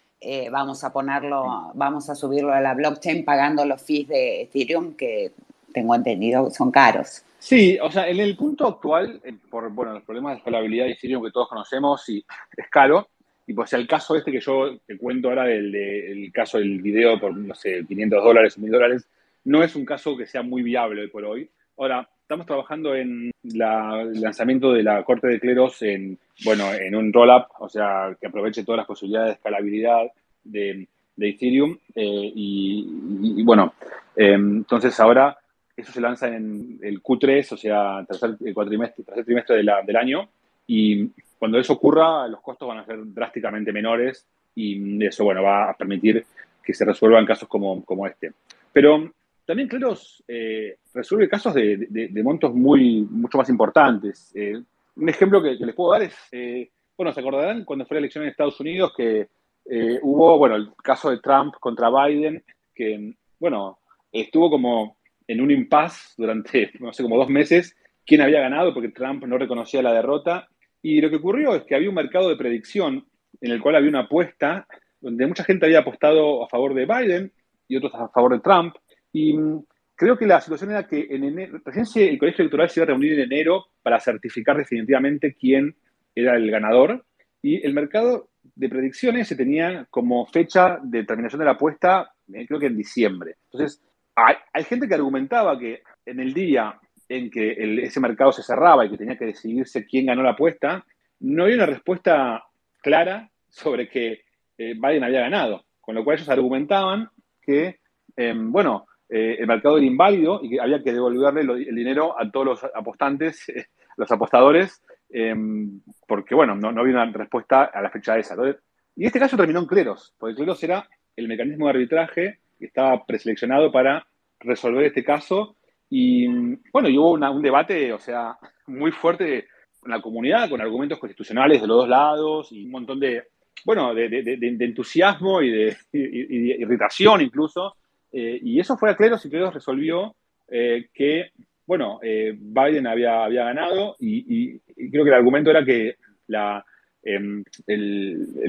[0.50, 5.32] vamos a ponerlo, vamos a subirlo a la blockchain pagando los fees de Ethereum que
[5.72, 7.22] tengo entendido son caros.
[7.38, 11.22] Sí, o sea, en el punto actual, por bueno, los problemas de escalabilidad de Ethereum
[11.22, 12.24] que todos conocemos, y
[12.56, 13.08] es caro,
[13.46, 17.20] y pues el caso este que yo te cuento ahora, del, del caso del video
[17.20, 19.08] por, no sé, 500 dólares o 1000 dólares,
[19.44, 21.50] no es un caso que sea muy viable hoy por hoy.
[21.76, 27.12] Ahora, estamos trabajando en el lanzamiento de la Corte de Cleros en, bueno, en un
[27.12, 30.06] roll-up, o sea, que aproveche todas las posibilidades de escalabilidad
[30.42, 31.78] de, de Ethereum.
[31.94, 33.74] Eh, y, bueno,
[34.16, 35.38] eh, entonces ahora
[35.76, 40.28] eso se lanza en el Q3, o sea, tercer cuatrimestre, tercer trimestre del año.
[40.66, 41.08] Y
[41.38, 45.76] cuando eso ocurra, los costos van a ser drásticamente menores y eso, bueno, va a
[45.76, 46.26] permitir
[46.60, 48.32] que se resuelvan casos como, como este.
[48.72, 49.12] Pero
[49.46, 54.32] también Cleros eh, resuelve casos de, montos muy, mucho más importantes.
[54.34, 54.60] Eh,
[54.96, 58.00] un ejemplo que, que, les puedo dar es, eh, bueno, se acordarán cuando fue la
[58.00, 59.28] elección en Estados Unidos que
[59.68, 62.42] eh, hubo, bueno, el caso de Trump contra Biden,
[62.74, 63.78] que, bueno,
[64.12, 68.90] estuvo como en un impasse durante, no sé, como dos meses, quién había ganado porque
[68.90, 70.48] Trump no reconocía la derrota
[70.82, 73.04] y lo que ocurrió es que había un mercado de predicción
[73.40, 74.66] en el cual había una apuesta
[75.00, 77.32] donde mucha gente había apostado a favor de Biden
[77.68, 78.76] y otros a favor de Trump.
[79.16, 82.80] Y mm, creo que la situación era que en enero, recién el colegio electoral se
[82.80, 85.74] iba a reunir en enero para certificar definitivamente quién
[86.14, 87.02] era el ganador.
[87.40, 92.46] Y el mercado de predicciones se tenía como fecha de terminación de la apuesta, eh,
[92.46, 93.36] creo que en diciembre.
[93.50, 93.82] Entonces,
[94.14, 98.90] hay, gente que argumentaba que en el día en que ese mercado se cerraba y
[98.90, 100.84] que tenía que decidirse quién ganó la apuesta,
[101.20, 102.44] no había una respuesta
[102.82, 104.24] clara sobre que
[104.58, 105.64] eh, Biden había ganado.
[105.80, 107.08] Con lo cual ellos argumentaban
[107.40, 107.78] que,
[108.16, 112.18] eh, bueno, eh, el mercado era inválido y que había que devolverle lo, el dinero
[112.18, 113.44] a todos los apostantes,
[113.96, 118.34] los apostadores, em, porque, bueno, no, no, había una respuesta a la fecha esa.
[118.34, 118.62] Entonces,
[118.96, 123.04] y este caso terminó en Cleros, porque Cleros era el mecanismo de arbitraje que estaba
[123.04, 124.06] preseleccionado para
[124.40, 125.56] resolver este caso
[125.88, 126.26] y
[126.72, 129.46] bueno, y hubo una, un debate, o sea, muy fuerte
[129.84, 133.22] en la comunidad, con argumentos constitucionales de los dos lados y un montón de,
[133.64, 137.76] bueno, de, de, de, de entusiasmo y de, y, y irritación incluso.
[138.18, 140.16] Eh, y eso fue a Cleros y Cleros resolvió
[140.48, 141.32] eh, que,
[141.66, 145.96] bueno, eh, Biden había, había ganado y, creo que el argumento era que
[146.28, 146.64] la,
[147.02, 147.44] el,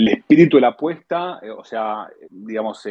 [0.07, 2.81] espíritu de la apuesta, o sea, digamos,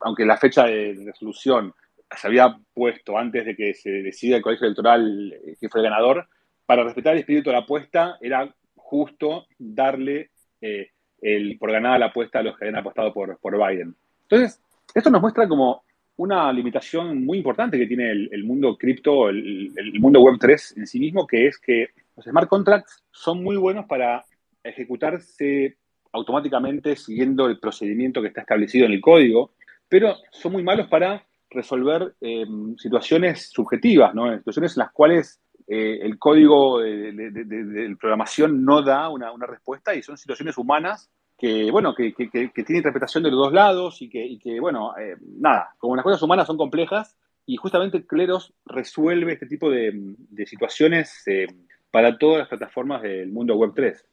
[0.00, 1.72] aunque la fecha de resolución
[2.10, 6.26] se había puesto antes de que se decida el colegio electoral que fue el ganador,
[6.66, 12.40] para respetar el espíritu de la apuesta era justo darle el, por ganada la apuesta
[12.40, 13.94] a los que habían apostado por, por Biden.
[14.22, 14.60] Entonces,
[14.92, 15.85] esto nos muestra como
[16.16, 21.26] una limitación muy importante que tiene el, mundo cripto, el, mundo Web3 en sí mismo,
[21.26, 24.24] que es que los smart contracts son muy buenos para
[24.62, 25.76] ejecutarse
[26.12, 29.52] automáticamente siguiendo el procedimiento que está establecido en el código,
[29.88, 32.46] pero son muy malos para resolver eh,
[32.78, 34.34] situaciones subjetivas, ¿no?
[34.38, 40.02] situaciones en las cuales eh, el código de, de, programación no da una, respuesta y
[40.02, 44.38] son situaciones humanas que, bueno, que, que, tienen interpretación de los dos lados y que,
[44.42, 49.46] que bueno, eh, nada, como las cosas humanas son complejas y justamente Cleros resuelve este
[49.46, 51.46] tipo de, situaciones eh,
[51.90, 54.04] para todas las plataformas del mundo Web 3.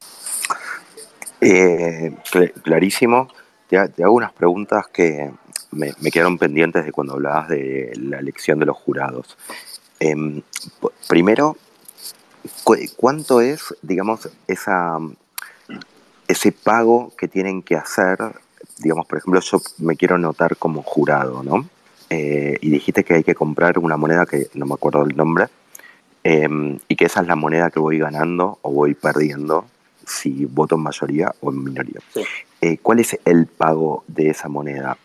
[1.40, 3.28] Cl clarísimo.
[3.68, 5.32] Te, hago unas preguntas que,
[5.72, 9.38] me, quedaron pendientes de cuando hablabas de la elección de los jurados.
[10.00, 10.42] Eh,
[11.08, 11.58] primero,
[12.64, 15.00] cu ¿cuánto es, digamos, esa,
[16.34, 18.18] ese pago que tienen que hacer?
[18.80, 21.66] Digamos, por ejemplo, yo me quiero notar como jurado, ¿no?
[22.10, 25.48] Eh, y dijiste que hay que comprar una moneda que no me acuerdo el nombre,
[26.24, 26.48] eh,
[26.88, 29.66] y que esa es la moneda que voy ganando o voy perdiendo
[30.06, 32.02] si voto en mayoría o en minoría.
[32.14, 32.24] Sí.
[32.62, 34.98] Eh, ¿Cuál es el pago de esa moneda?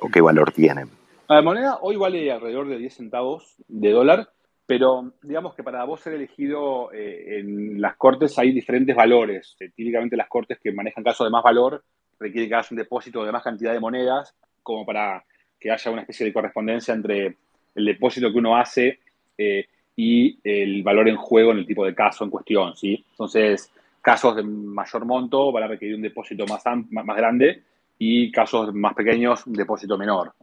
[0.00, 0.86] o qué valor tiene?
[1.28, 4.30] La moneda hoy vale alrededor de 10 centavos de dólar,
[4.66, 9.56] pero digamos que para vos ser elegido eh, en las cortes hay diferentes valores.
[9.60, 11.84] Eh, típicamente las cortes que manejan casos de más valor
[12.18, 15.24] requieren que hagas un depósito de más cantidad de monedas como para
[15.60, 17.36] que haya una especie de correspondencia entre
[17.74, 18.98] el depósito que uno hace
[19.38, 23.04] eh, y el valor en juego en el tipo de caso en cuestión, ¿sí?
[23.12, 27.62] Entonces, casos de mayor monto van a requerir un depósito más, más grande
[27.98, 30.34] y casos más pequeños un depósito menor.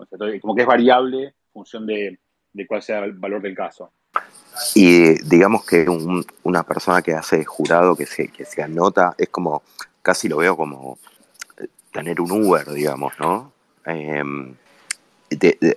[0.41, 2.19] como que es variable en función de,
[2.67, 3.91] cuál sea el valor del caso.
[4.76, 5.86] Y digamos que
[6.43, 9.63] una persona que hace jurado, que se, que se anota, es como,
[10.02, 10.97] casi lo veo como
[11.91, 13.52] tener un Uber, digamos, ¿no?
[13.86, 14.56] Em,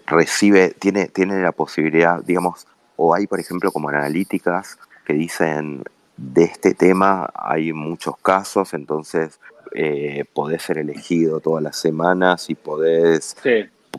[0.06, 5.82] recibe, tiene, tiene la posibilidad, digamos, o hay, por ejemplo, como analíticas que dicen,
[6.16, 9.38] de este tema hay muchos casos, entonces
[9.74, 13.36] eh, podés ser elegido todas las semanas y podés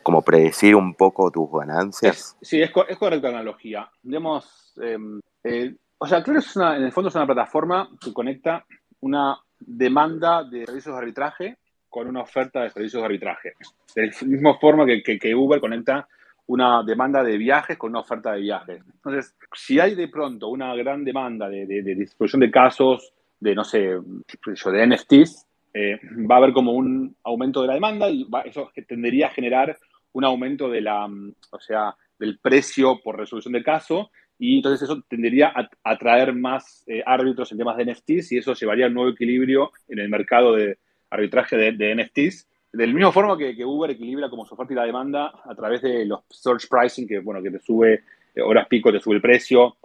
[0.08, 2.38] como predecir un poco tus ganancias.
[2.42, 3.92] sí, es, es, correcta la analogía.
[4.02, 8.14] Digamos, em, eh, o sea, Claro es una, en el fondo es una plataforma que
[8.14, 8.64] conecta
[9.02, 11.58] una demanda de servicios de arbitraje
[11.90, 13.52] con una oferta de servicios de arbitraje.
[13.94, 16.08] De la misma forma que, Uber conecta
[16.46, 18.82] una demanda de viajes con una oferta de viajes.
[18.88, 23.66] Entonces, si hay de pronto una gran demanda de, de, distribución de casos, de, no
[23.66, 28.72] sé, de NFTs, eh, va a haber como un aumento de la demanda y eso
[28.88, 29.78] tendería a generar
[30.18, 35.04] un aumento de la, o sea, del precio por resolución de caso y entonces eso
[35.08, 38.96] tendería a atraer más eh, árbitros en temas de NFTs y eso llevaría a un
[38.96, 40.78] nuevo equilibrio en el mercado de
[41.10, 44.86] arbitraje de, de NFTs del mismo forma que, Uber equilibra como su oferta y la
[44.86, 48.04] demanda a través de los search pricing, que bueno, que te sube
[48.36, 49.78] eh, horas pico, te sube el precio.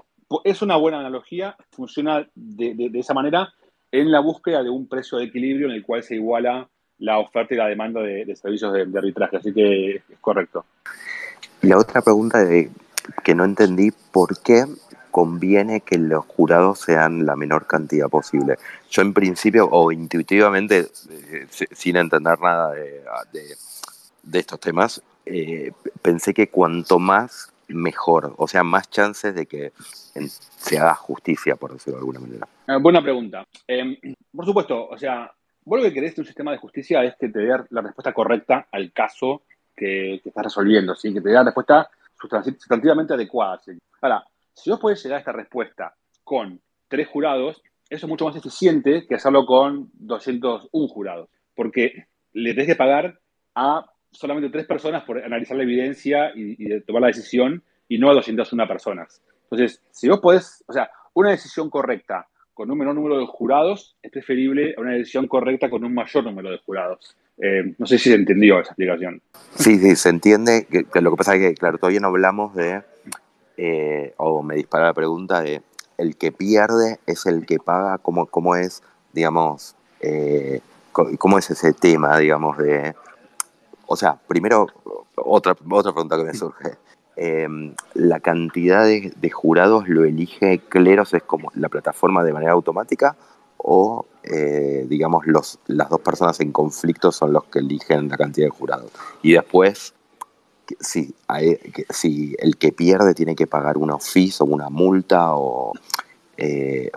[0.45, 3.53] Es una buena analogía, funciona de, esa manera
[3.91, 6.69] en la búsqueda de un precio de equilibrio en el cual se iguala
[7.03, 9.37] la oferta y la demanda de, servicios de, arbitraje.
[9.37, 10.65] Así que es correcto.
[11.63, 12.71] La otra pregunta de,
[13.25, 14.65] que no entendí, ¿por qué
[15.11, 18.57] conviene que los jurados sean la menor cantidad posible.
[18.91, 26.49] Yo en principio o intuitivamente, eh, sin entender nada de, estos temas, eh, pensé que
[26.49, 29.73] cuanto más mejor, o sea, más chances de que
[30.57, 32.49] se haga justicia, por decirlo de alguna manera.
[32.67, 33.47] Eh, buena pregunta.
[33.67, 33.97] Em,
[34.35, 35.31] por supuesto, o sea,
[35.65, 38.13] vos lo que querés de un sistema de justicia es que te dé la respuesta
[38.13, 39.43] correcta al caso
[39.77, 41.13] que, estás resolviendo, ¿sí?
[41.13, 43.61] que te dé la respuesta sustantivamente adecuada.
[44.01, 48.37] Ahora, si vos podés llegar a esta respuesta con tres jurados, eso es mucho más
[48.37, 53.19] eficiente que hacerlo con 201 jurados, porque le tenés que pagar
[53.55, 58.15] a solamente tres personas por analizar la evidencia y, tomar la decisión y no a
[58.15, 59.23] 201 personas.
[59.45, 63.97] Entonces, si vos podés, o sea, una decisión correcta con un menor número de jurados
[64.03, 67.17] es preferible a una decisión correcta con un mayor número de jurados.
[67.39, 69.23] Eh, no sé si se entendió esa explicación.
[69.55, 70.67] Sí, sí, se entiende.
[70.67, 72.83] Que, lo que pasa es que, claro, todavía no hablamos de
[73.57, 75.63] eh, o me dispara la pregunta de,
[75.99, 77.99] ¿el que pierde es el que paga?
[77.99, 80.61] ¿Cómo, cómo es, digamos, eh,
[80.93, 82.95] cómo es ese tema, digamos, de...
[83.87, 84.67] O sea, primero,
[85.17, 86.77] otra, otra pregunta que me surge.
[87.17, 93.17] Em, la cantidad de, jurados lo elige Cleros, es como la plataforma de manera automática
[93.59, 98.47] o eh, digamos los, las dos personas en conflicto son los que eligen la cantidad
[98.47, 98.91] de jurados.
[99.23, 99.95] Y después
[100.81, 101.15] si,
[101.91, 105.73] si el que pierde tiene que pagar una FIS o una multa o
[106.37, 106.91] eh,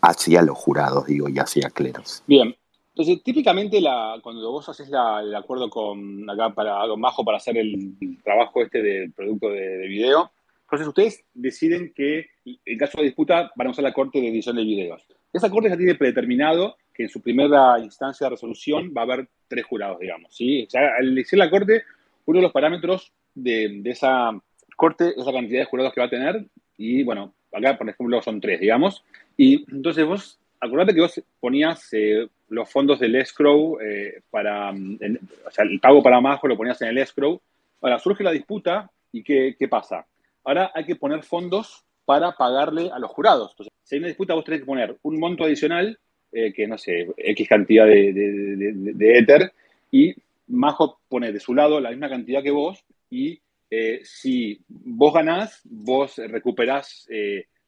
[0.00, 2.22] hacia los jurados, digo, y hacia cleros.
[2.26, 2.54] Bien.
[2.96, 7.58] Entonces, típicamente la, cuando vos haces el acuerdo con acá para Don Bajo para hacer
[7.58, 10.30] el, trabajo este del producto de, video,
[10.62, 14.56] entonces ustedes deciden que en caso de disputa van a usar la corte de edición
[14.56, 15.06] de videos.
[15.30, 19.28] Esa corte ya tiene predeterminado que en su primera instancia de resolución va a haber
[19.46, 20.34] tres jurados, digamos.
[20.34, 20.66] ¿sí?
[20.74, 21.82] al elegir la corte,
[22.24, 24.30] uno de los parámetros de, esa
[24.74, 26.46] corte es la cantidad de jurados que va a tener.
[26.78, 29.04] Y bueno, acá, por ejemplo, son tres, digamos.
[29.36, 35.50] Y entonces vos, acordate que vos ponías eh, los fondos del escrow eh, para, o
[35.50, 37.40] sea, el pago para Majo lo ponías en el escrow.
[37.80, 40.06] Ahora surge la disputa y ¿qué, qué pasa?
[40.44, 43.50] Ahora hay que poner fondos para pagarle a los jurados.
[43.52, 45.98] Entonces, si hay una disputa, vos tenés que poner un monto adicional,
[46.32, 49.52] eh, que no sé, X cantidad de, de, de, de Ether,
[49.90, 50.14] y
[50.46, 55.60] Majo pone de su lado la misma cantidad que vos y eh, si vos ganás,
[55.64, 57.08] vos recuperás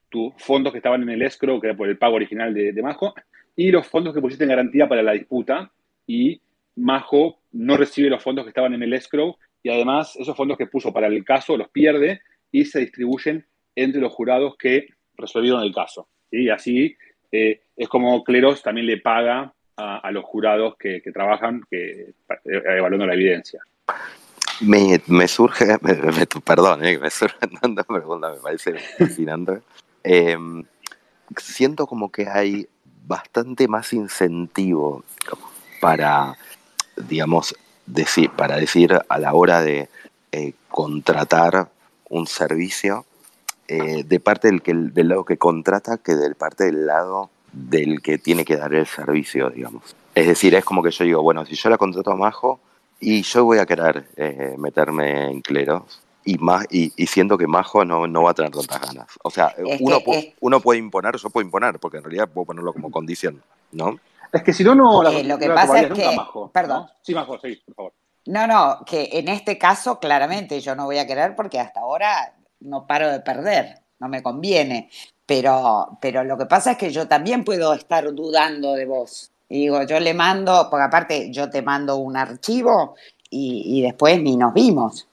[0.08, 3.14] tus fondos que estaban en el escrow, que era por el pago original de, Majo,
[3.58, 5.72] y los fondos que pusiste en garantía para la disputa
[6.06, 6.40] y
[6.76, 10.68] Majo no recibe los fondos que estaban en el escrow y además esos fondos que
[10.68, 12.20] puso para el caso los pierde
[12.52, 13.44] y se distribuyen
[13.74, 16.06] entre los jurados que resolvieron el caso.
[16.30, 16.96] Y así
[17.32, 23.14] eh, es como Cleros también le paga a, los jurados que, trabajan que, evaluando la
[23.14, 23.60] evidencia.
[24.60, 25.66] Me, surge,
[26.44, 27.36] perdón, eh, me surge
[27.68, 29.62] me parece fascinante.
[30.04, 30.62] Em,
[31.36, 32.68] siento como que hay
[33.08, 35.02] bastante más incentivo
[35.80, 36.36] para,
[36.96, 39.88] digamos, decir, para decir a la hora de
[40.30, 41.70] eh, contratar
[42.10, 43.06] un servicio
[43.66, 48.44] eh, de parte del, lado que contrata que del parte del lado del que tiene
[48.44, 49.96] que dar el servicio, digamos.
[50.14, 52.60] Es decir, es como que yo digo, bueno, si yo la contrato a Majo
[53.00, 57.84] y yo voy a querer eh, meterme en cleros y, más, y, siento que Majo
[57.86, 59.06] no, no va a tener tantas ganas.
[59.22, 59.98] O sea, uno,
[60.40, 63.98] uno puede imponer, yo puedo imponer, porque en realidad puedo ponerlo como condición, ¿no?
[64.30, 65.02] Es que si no, no...
[65.02, 66.16] lo que pasa es que...
[66.52, 66.86] perdón.
[67.00, 67.92] Sí, Majo, sí, por favor.
[68.26, 72.34] No, no, que en este caso claramente yo no voy a querer porque hasta ahora
[72.60, 74.90] no paro de perder, no me conviene.
[75.24, 79.32] Pero, pero lo que pasa es que yo también puedo estar dudando de vos.
[79.48, 82.96] Y digo, yo le mando, porque aparte yo te mando un archivo
[83.30, 85.07] y, después ni nos vimos.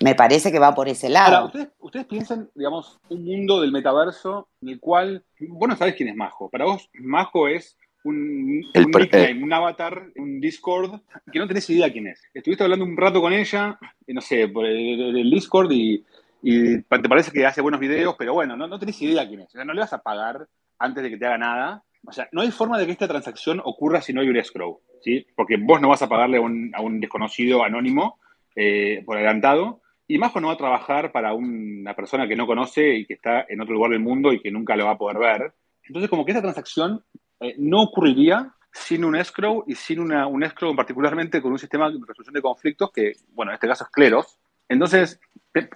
[0.00, 1.36] Me parece que va por ese lado.
[1.36, 5.94] Ahora, ustedes, ustedes piensan, digamos, un mundo del metaverso en el cual, vos no sabés
[5.94, 6.48] quién es Majo.
[6.50, 12.08] Para vos, Majo es un, un un avatar, un Discord, que no tenés idea quién
[12.08, 12.22] es.
[12.32, 16.04] Estuviste hablando un rato con ella, eh, no sé, por el, Discord y,
[16.42, 19.48] te parece que hace buenos videos, pero bueno, no, no tenés idea quién es.
[19.48, 21.84] O sea, no le vas a pagar antes de que te haga nada.
[22.06, 24.80] O sea, no hay forma de que esta transacción ocurra si no hay un escrow,
[25.02, 25.26] ¿sí?
[25.36, 28.18] Porque vos no vas a pagarle a un, a un desconocido anónimo
[28.56, 29.80] eh, por adelantado.
[30.06, 33.46] Y Majo no va a trabajar para una persona que no conoce y que está
[33.48, 35.54] en otro lugar del mundo y que nunca lo va a poder ver.
[35.84, 37.04] Entonces, como que esta transacción
[37.40, 41.90] eh, no ocurriría sin un escrow y sin una, un escrow particularmente con un sistema
[41.90, 44.38] de resolución de conflictos que, bueno, en este caso es Cleros.
[44.68, 45.20] Entonces,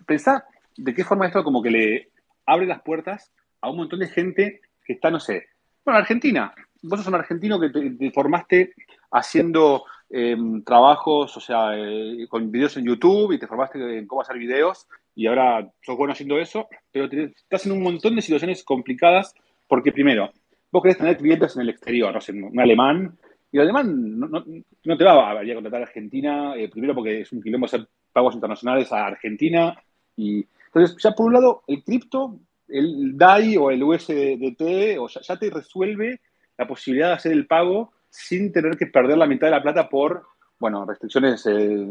[0.06, 0.44] pensá
[0.76, 2.10] de qué forma esto como que le
[2.46, 5.46] abre las puertas a un montón de gente que está, no sé,
[5.84, 6.54] bueno, Argentina.
[6.82, 8.74] Vos sos un argentino que te, formaste
[9.10, 9.84] haciendo
[10.16, 14.38] em, trabajos, o sea, eh, con videos en YouTube y te formaste en cómo hacer
[14.38, 19.34] videos y ahora sos bueno haciendo eso, pero estás en un montón de situaciones complicadas
[19.66, 20.30] porque primero,
[20.70, 23.18] vos querés tener clientes en el exterior, no sé, un alemán,
[23.50, 27.32] y el alemán no, te va a, a contratar a Argentina, eh, primero porque es
[27.32, 29.76] un quilombo hacer pagos internacionales a Argentina,
[30.16, 35.36] y entonces ya por un lado el cripto, el DAI o el USDT, o ya,
[35.36, 36.20] te resuelve
[36.56, 39.88] la posibilidad de hacer el pago sin tener que perder la mitad de la plata
[39.88, 40.24] por,
[40.58, 41.86] bueno, restricciones eh,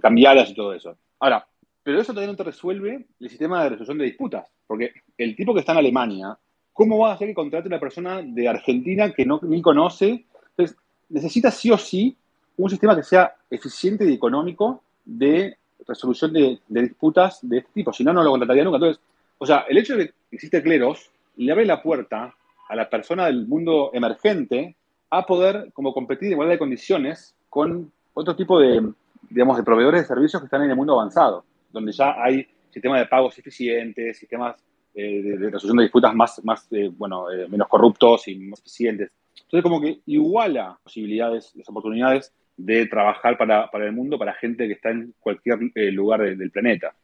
[0.00, 0.96] cambiarias y todo eso.
[1.20, 1.46] Ahora,
[1.82, 5.54] pero eso también no te resuelve el sistema de resolución de disputas, porque el tipo
[5.54, 6.36] que está en Alemania
[6.76, 10.26] ¿Cómo va a hacer que contrate una persona de Argentina que no ni conoce?
[10.50, 10.76] Entonces,
[11.08, 12.14] necesita sí o sí
[12.58, 15.56] un sistema que sea eficiente y económico de
[15.88, 17.94] resolución de, disputas de este tipo.
[17.94, 18.76] Si no, no lo contrataría nunca.
[18.76, 19.02] Entonces,
[19.38, 22.34] o sea, el hecho de que existe Cleros le abre la puerta
[22.68, 24.76] a la persona del mundo emergente
[25.10, 28.92] a poder como competir de igualdad de condiciones con otro tipo de,
[29.30, 33.00] digamos, de proveedores de servicios que están en el mundo avanzado, donde ya hay sistemas
[33.00, 34.56] de pagos eficientes, sistemas
[34.94, 39.10] eh, de, resolución de disputas más, más eh, bueno, eh, menos corruptos y más eficientes.
[39.34, 44.66] Entonces, como que iguala posibilidades, las oportunidades de trabajar para, para el mundo, para gente
[44.66, 45.58] que está en cualquier
[45.92, 46.94] lugar del planeta.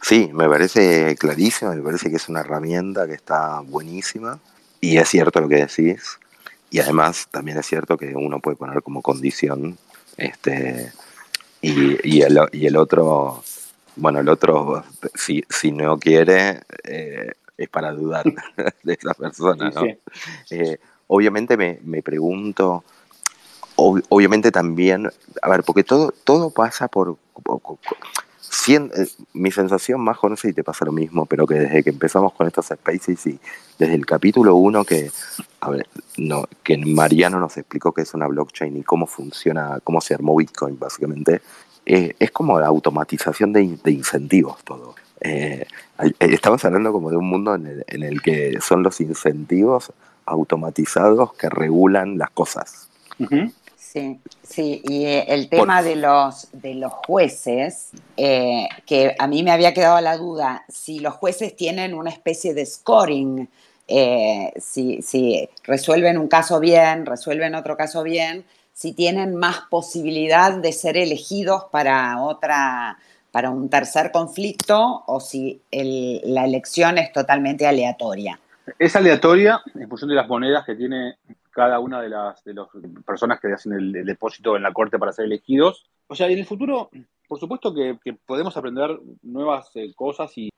[0.00, 4.40] Sí, me parece clarísimo, me parece que es una herramienta que está buenísima
[4.80, 6.18] y es cierto lo que decís
[6.72, 9.78] y además también es cierto que uno puede poner como condición
[10.16, 10.92] este
[11.60, 13.44] y, y, el, y el otro
[13.96, 18.24] bueno, el otro, si, si no quiere, eh, es para dudar
[18.82, 19.82] de esa persona, ¿no?
[20.50, 22.84] Eh, obviamente me, me pregunto,
[23.76, 25.10] obviamente también,
[25.42, 27.16] a ver, porque todo, todo pasa por...
[28.68, 31.90] Eh, mi sensación, más no sé si te pasa lo mismo, pero que desde que
[31.90, 33.38] empezamos con estos spaces y
[33.78, 35.10] desde el capítulo 1 que,
[36.18, 40.36] no, que Mariano nos explicó qué es una blockchain y cómo funciona, cómo se armó
[40.36, 41.42] Bitcoin, básicamente,
[41.84, 44.94] es como la automatización de, incentivos todo.
[45.20, 45.66] Eh,
[46.20, 49.92] estamos hablando como de un mundo en el, que son los incentivos
[50.26, 52.88] automatizados que regulan las cosas.
[53.92, 59.74] Sí, sí, y el tema de, los, de los jueces, que a mí me había
[59.74, 63.50] quedado la duda, si los jueces tienen una especie de scoring,
[64.56, 70.72] si, si resuelven un caso bien, resuelven otro caso bien, si tienen más posibilidad de
[70.72, 72.96] ser elegidos para otra
[73.30, 78.38] para un tercer conflicto o si la elección es totalmente aleatoria.
[78.78, 81.16] Es aleatoria en función de las monedas que tiene
[81.52, 82.54] cada una de las, de
[83.06, 85.86] personas que hacen el, depósito en la corte para ser elegidos.
[86.08, 86.90] O sea, en el futuro,
[87.28, 90.50] por supuesto que, podemos aprender nuevas eh, cosas y,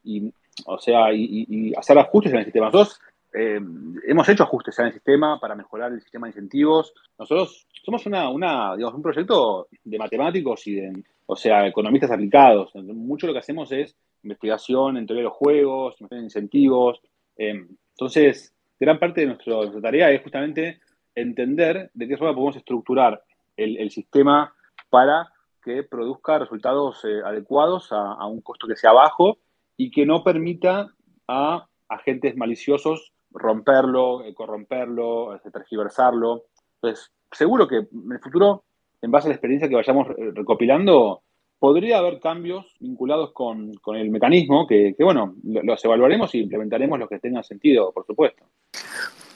[0.67, 2.67] o sea, y, hacer ajustes en el sistema.
[2.67, 3.01] Nosotros
[3.33, 3.61] eh,
[4.07, 6.95] hemos hecho ajustes en el sistema para mejorar el sistema de incentivos.
[7.19, 12.75] Nosotros somos una, una, digamos, un proyecto de matemáticos y de, o sea, economistas aplicados.
[12.75, 17.01] Mucho lo que hacemos es investigación en teoría de los juegos, en incentivos.
[17.37, 20.81] Eh, entonces, gran parte de, nuestra tarea es justamente
[21.15, 23.23] entender de qué forma podemos estructurar
[23.57, 24.55] el, sistema
[24.91, 25.29] para
[25.63, 29.39] que produzca resultados eh, adecuados a, un costo que sea bajo
[29.77, 30.89] y que no permita
[31.29, 36.45] a agentes maliciosos romperlo, eh, corromperlo, este, tergiversarlo.
[36.77, 38.65] Entonces, seguro que en el futuro,
[39.01, 41.23] en base a la experiencia que vayamos recopilando,
[41.65, 47.19] podría haber cambios vinculados con, el mecanismo que, bueno, los evaluaremos y implementaremos los que
[47.19, 48.45] tengan sentido, por supuesto.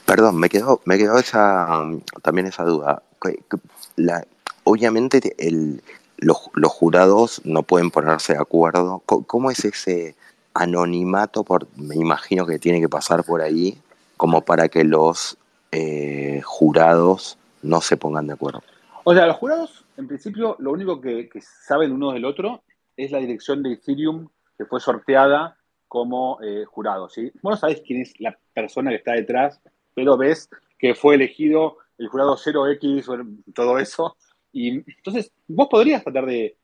[0.09, 1.85] Perdón, me quedó, me quedó esa,
[2.23, 3.03] también esa duda.
[4.65, 5.83] Obviamente el,
[6.17, 6.39] los,
[6.73, 9.03] jurados no pueden ponerse de acuerdo.
[9.05, 10.17] ¿Cómo es ese
[10.55, 11.45] anonimato?
[11.45, 13.77] Por, me imagino que tiene que pasar por ahí,
[14.17, 15.37] como para que los
[15.73, 18.63] eh, jurados no se pongan de acuerdo.
[19.05, 22.63] O sea, los jurados, en principio, lo único que, saben uno del otro
[22.97, 27.11] es la dirección de Ethereum que fue sorteada como eh, jurado.
[27.11, 27.31] ¿sí?
[27.43, 29.61] Vos no sabés quién es la persona que está detrás,
[29.99, 34.17] pero ves que fue elegido el jurado 0X, o todo eso.
[34.53, 36.57] Y entonces, vos podrías tratar de,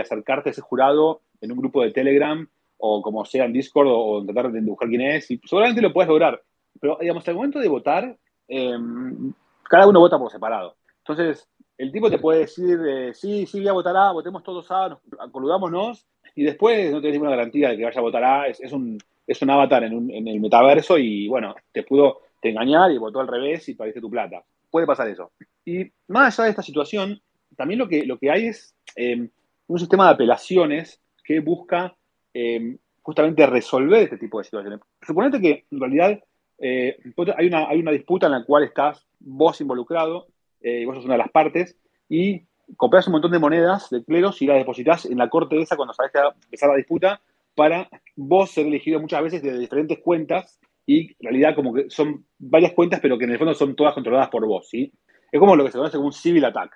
[0.00, 2.44] acercarte a ese jurado en un grupo de Telegram
[2.78, 6.08] o como sea en Discord o, tratar de buscar quién es y seguramente lo puedes
[6.08, 6.42] lograr.
[6.80, 8.16] Pero, digamos, al momento de votar,
[8.48, 10.74] em, cada uno vota por separado.
[10.98, 14.68] Entonces, el tipo te puede decir, eh, sí, sí, voy a votar A, votemos todos
[14.72, 14.98] A, nos,
[15.30, 16.04] coludámonos,
[16.34, 19.40] y después no tenés ninguna garantía de que vaya a votar A, es, un, es
[19.40, 23.66] un avatar en, el metaverso y bueno, te pudo te engañar y votó al revés
[23.68, 24.42] y perdiste tu plata.
[24.70, 25.32] Puede pasar eso.
[25.64, 27.22] Y más allá de esta situación,
[27.56, 29.30] también lo que, lo que hay es em,
[29.68, 31.96] un sistema de apelaciones que busca
[32.34, 34.80] em, justamente resolver este tipo de situaciones.
[35.00, 36.20] Suponete que en realidad
[36.58, 36.98] eh,
[37.36, 40.26] hay, una, hay una disputa en la cual estás vos involucrado
[40.62, 41.76] eh, vos sos una de las partes,
[42.08, 42.42] y
[42.76, 45.92] compras un montón de monedas de cleros y las depositas en la corte esa cuando
[45.92, 47.20] sabes que va a empezar la disputa
[47.54, 52.26] para vos ser elegido muchas veces de diferentes cuentas y en realidad como que son
[52.38, 54.92] varias cuentas pero que en el fondo son todas controladas por vos, ¿sí?
[55.30, 56.72] Es como lo que se conoce como un civil attack.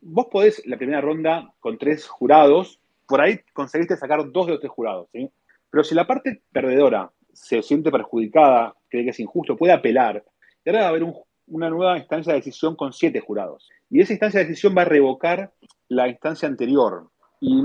[0.00, 4.60] Vos podés la primera ronda con tres jurados, por ahí conseguiste sacar dos de los
[4.60, 5.30] tres jurados, ¿sí?
[5.70, 10.24] Pero si la parte perdedora se siente perjudicada, cree que es injusto, puede apelar.
[10.64, 11.14] Y ahora va a haber un
[11.52, 13.68] una nueva instancia de decisión con siete jurados.
[13.90, 15.52] Y esa instancia de decisión va a revocar
[15.88, 17.10] la instancia anterior.
[17.40, 17.60] Y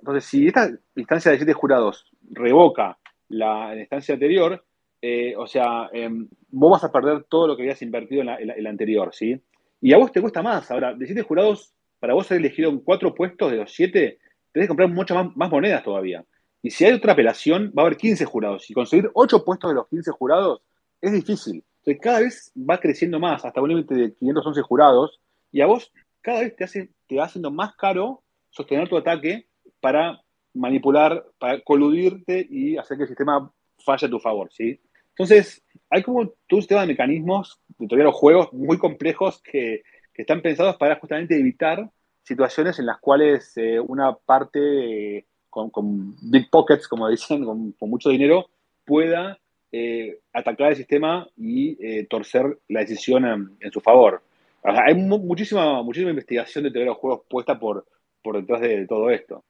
[0.00, 2.98] entonces, si esta instancia de siete jurados revoca
[3.28, 4.64] la, instancia anterior,
[5.02, 8.70] eh, o sea, em, vos vas a perder todo lo que habías invertido en la,
[8.70, 9.40] anterior, ¿sí?
[9.80, 10.70] Y a vos te cuesta más.
[10.70, 14.18] Ahora, de siete jurados, para vos ser elegido en cuatro puestos de los siete,
[14.52, 16.24] tenés que comprar muchas más, monedas todavía.
[16.62, 18.68] Y si hay otra apelación, va a haber 15 jurados.
[18.70, 20.62] Y conseguir ocho puestos de los 15 jurados
[21.00, 21.64] es difícil.
[21.78, 25.20] Entonces cada vez va creciendo más, hasta un límite de 511 jurados,
[25.52, 29.46] y a vos cada vez te, hace, te va haciendo más caro sostener tu ataque
[29.80, 30.20] para
[30.54, 33.52] manipular, para coludirte y hacer que el sistema
[33.84, 34.80] falle a tu favor, ¿sí?
[35.18, 39.82] Entonces, hay como todo un sistema de mecanismos de todavía los juegos muy complejos que,
[40.14, 41.90] están pensados para justamente evitar
[42.22, 48.10] situaciones en las cuales eh, una parte eh, con, big pockets, como dicen, con, mucho
[48.10, 48.48] dinero,
[48.84, 49.38] pueda
[49.72, 54.22] eh, atacar el sistema y eh, torcer la decisión en, su favor.
[54.62, 57.86] hay muchísima, muchísima investigación de teoría de los juegos puesta por,
[58.22, 59.44] por detrás de todo esto.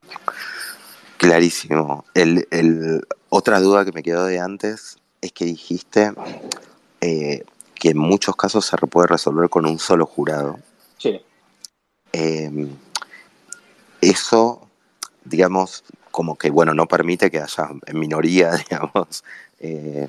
[1.17, 2.05] Clarísimo.
[2.15, 2.45] El,
[3.29, 6.13] otra duda que me quedó de antes es que dijiste
[7.01, 10.59] eh, que en muchos casos se puede resolver con un solo jurado.
[10.99, 11.21] Sí.
[12.13, 12.71] Em,
[14.01, 14.69] eso,
[15.25, 19.25] digamos, como que, bueno, no permite que haya minoría, digamos,
[19.61, 20.09] eh,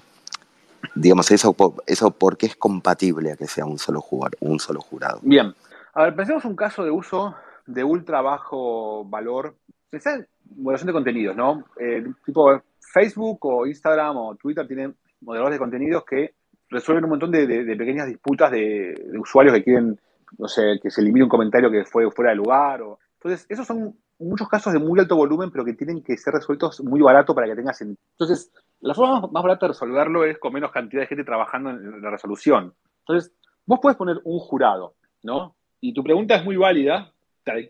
[0.95, 1.55] digamos, eso,
[1.85, 5.19] eso porque es compatible a que sea un solo, jugador, un solo jurado.
[5.21, 5.53] Bien.
[5.93, 9.55] A ver, pensemos un caso de uso de ultra bajo valor.
[9.89, 11.65] Pensá moderación de contenidos, ¿no?
[11.79, 12.61] Eh, tipo
[12.93, 16.35] Facebook o Instagram o Twitter tienen moderadores de contenidos que
[16.69, 17.47] resuelven un montón de,
[17.77, 19.99] pequeñas disputas de, usuarios que quieren,
[20.37, 22.81] no sé, que se elimine un comentario que fue fuera de lugar.
[22.81, 22.99] O...
[23.15, 26.81] Entonces, esos son muchos casos de muy alto volumen, pero que tienen que ser resueltos
[26.83, 27.99] muy barato para que tenga sentido.
[28.11, 28.51] Entonces,
[28.81, 32.09] la forma más barata de resolverlo es con menos cantidad de gente trabajando en la
[32.09, 32.73] resolución.
[32.99, 33.33] Entonces,
[33.65, 35.55] vos puedes poner un jurado, ¿no?
[35.79, 37.11] Y tu pregunta es muy válida,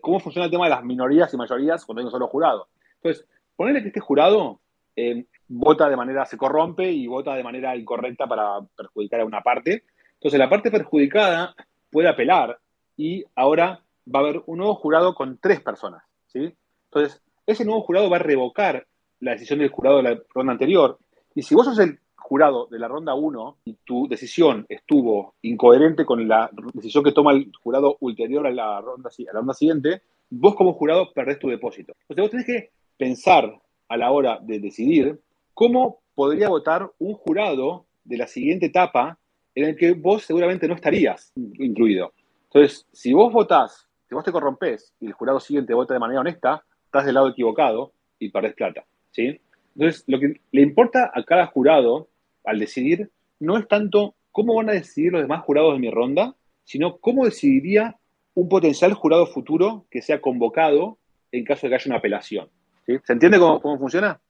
[0.00, 2.68] ¿cómo funciona el tema de las minorías y mayorías cuando hay un solo jurado?
[2.96, 4.60] Entonces, ponerle que este jurado
[4.96, 9.40] eh, vota de manera, se corrompe y vota de manera incorrecta para perjudicar a una
[9.40, 9.84] parte.
[10.14, 11.54] Entonces, la parte perjudicada
[11.90, 12.58] puede apelar
[12.96, 13.82] y ahora
[14.14, 16.54] va a haber un nuevo jurado con tres personas, ¿sí?
[16.84, 18.86] Entonces, ese nuevo jurado va a revocar
[19.20, 20.98] la decisión del jurado de la ronda anterior.
[21.34, 26.04] Y si vos sos el jurado de la ronda 1 y tu decisión estuvo incoherente
[26.04, 30.02] con la decisión que toma el jurado ulterior a la ronda, a la ronda siguiente,
[30.30, 31.94] vos como jurado perdés tu depósito.
[32.08, 35.18] Entonces vos tenés que pensar a la hora de decidir
[35.58, 39.18] cómo podría votar un jurado de la siguiente etapa
[39.56, 42.12] en el que vos seguramente no estarías incluido.
[42.44, 46.20] Entonces, si vos votás si vos te corrompes y el jurado siguiente vota de manera
[46.20, 48.84] honesta, estás del lado equivocado y perdés plata.
[49.10, 49.40] ¿sí?
[49.74, 52.08] Entonces, lo que le importa a cada jurado
[52.44, 56.36] al decidir no es tanto cómo van a decidir los demás jurados de mi ronda,
[56.62, 57.96] sino cómo decidiría
[58.34, 60.98] un potencial jurado futuro que sea convocado
[61.32, 62.48] en caso de que haya una apelación.
[62.86, 64.20] ¿Se entiende cómo, funciona?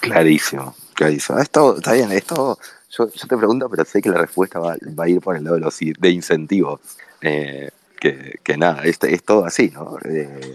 [0.00, 1.38] Clarísimo, clarísimo.
[1.38, 2.58] Esto, está bien, esto
[2.90, 5.62] yo, te pregunto, pero sé que la respuesta va, a ir por el lado de,
[5.62, 6.80] los, de incentivos.
[7.20, 9.98] Eh, que, nada, es, es, todo así, ¿no?
[10.04, 10.54] Eh,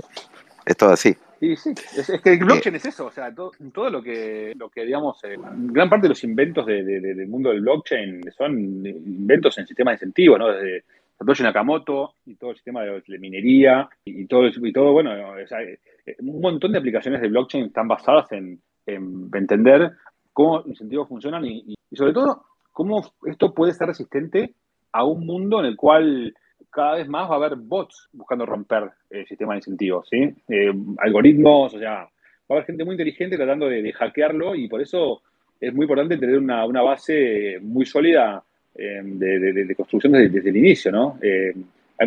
[0.65, 1.15] es todo así.
[1.39, 4.69] Sí, sí, es, que el blockchain es eso, o sea, todo, todo lo que, lo
[4.69, 9.65] que digamos, eh, gran parte de los inventos del mundo del blockchain son inventos en
[9.65, 10.49] sistemas de incentivos, ¿no?
[10.49, 10.83] Desde
[11.17, 16.41] Satoshi Nakamoto y todo el sistema de, minería y, todo, y todo, bueno, eh, un
[16.41, 19.91] montón de aplicaciones de blockchain están basadas en, entender
[20.33, 24.53] cómo incentivos funcionan y, y sobre todo cómo esto puede ser resistente
[24.91, 26.33] a un mundo en el cual
[26.71, 30.33] cada vez más va a haber bots buscando romper el sistema de incentivos, ¿sí?
[30.47, 32.07] Eh, algoritmos, o sea, va
[32.49, 35.21] a haber gente muy inteligente tratando de, hackearlo y por eso
[35.59, 38.43] es muy importante tener una, base muy sólida
[38.75, 41.19] eh, de, construcción desde, el inicio, ¿no?
[41.21, 41.53] Eh,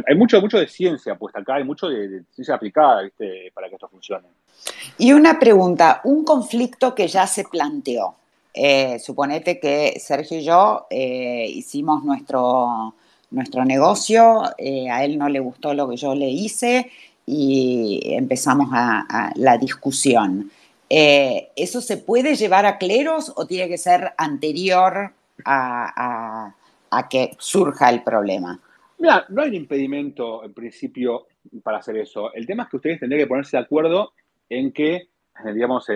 [0.07, 3.03] hay, mucho, mucho de ciencia puesta acá, hay mucho de, ciencia aplicada.
[3.55, 4.29] Para que esto funcione.
[4.99, 8.15] Y una pregunta, un conflicto que ya se planteó.
[8.99, 12.95] suponete que Sergio y yo hicimos nuestro
[13.35, 16.91] nuestro negocio, eh, a él no le gustó lo que yo le hice
[17.27, 20.51] y empezamos a, la discusión.
[20.89, 25.13] Eh, ¿Eso se puede llevar a cleros o tiene que ser anterior
[25.45, 26.55] a,
[27.11, 28.61] que surja el problema?
[28.99, 31.27] Mira, no hay un impedimento en principio
[31.63, 32.33] para hacer eso.
[32.33, 34.13] El tema es que ustedes tendrían que ponerse de acuerdo
[34.49, 35.09] en que,
[35.53, 35.87] digamos,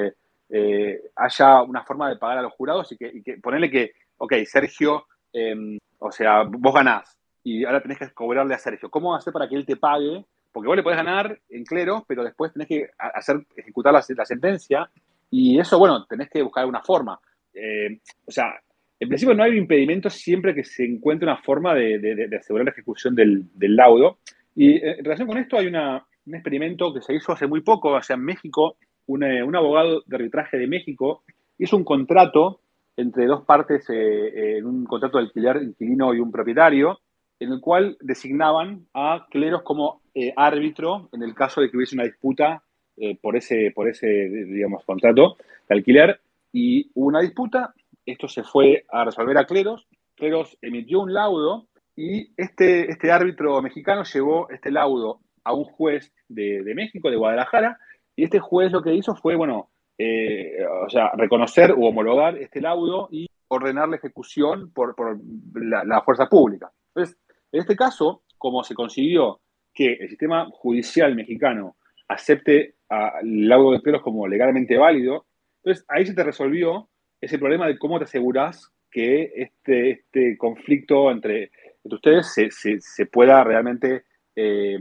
[0.50, 5.06] eh, haya una forma de pagar a los jurados y que, ponerle que, ok, Sergio,
[5.32, 8.90] em, o sea, vos ganás, y ahora tenés que cobrarle a Sergio.
[8.90, 10.24] ¿Cómo hacer para que él te pague?
[10.52, 14.90] Porque vos le podés ganar en clero, pero después tenés que hacer, ejecutar la, sentencia
[15.30, 17.18] y eso, bueno, tenés que buscar una forma.
[17.52, 18.60] Eh, o sea,
[19.00, 22.72] en principio no hay un impedimento siempre que se encuentre una forma de, asegurar la
[22.72, 24.18] ejecución del, laudo.
[24.54, 27.90] Y eh, en relación con esto hay un experimento que se hizo hace muy poco,
[27.90, 28.76] o sea, en México,
[29.06, 31.22] un, eh, abogado de arbitraje de México
[31.58, 32.60] hizo un contrato
[32.96, 36.98] entre dos partes, en un contrato de alquiler, inquilino y un propietario,
[37.40, 41.94] en el cual designaban a cleros como eh, árbitro en el caso de que hubiese
[41.94, 42.62] una disputa
[42.96, 45.36] eh, por, ese, por ese, digamos, contrato
[45.68, 46.20] de alquiler.
[46.52, 47.74] Y hubo una disputa,
[48.12, 53.60] esto se fue a resolver a cleros, cleros emitió un laudo y este, este árbitro
[53.62, 57.78] mexicano llevó este laudo a un juez de, México, de Guadalajara,
[58.14, 62.60] y este juez lo que hizo fue, bueno, eh, o sea, reconocer o homologar este
[62.60, 64.94] laudo y ordenar la ejecución por,
[65.54, 66.70] la, la, fuerza pública.
[66.94, 67.18] Entonces,
[67.50, 69.40] en este caso, como se consiguió
[69.72, 71.76] que el sistema judicial mexicano
[72.08, 72.74] acepte
[73.22, 75.26] el laudo de pelos como legalmente válido,
[75.62, 76.88] entonces ahí se te resolvió
[77.20, 81.50] ese problema de cómo te aseguras que este, este conflicto entre,
[81.84, 84.04] ustedes se, pueda realmente
[84.34, 84.78] eh,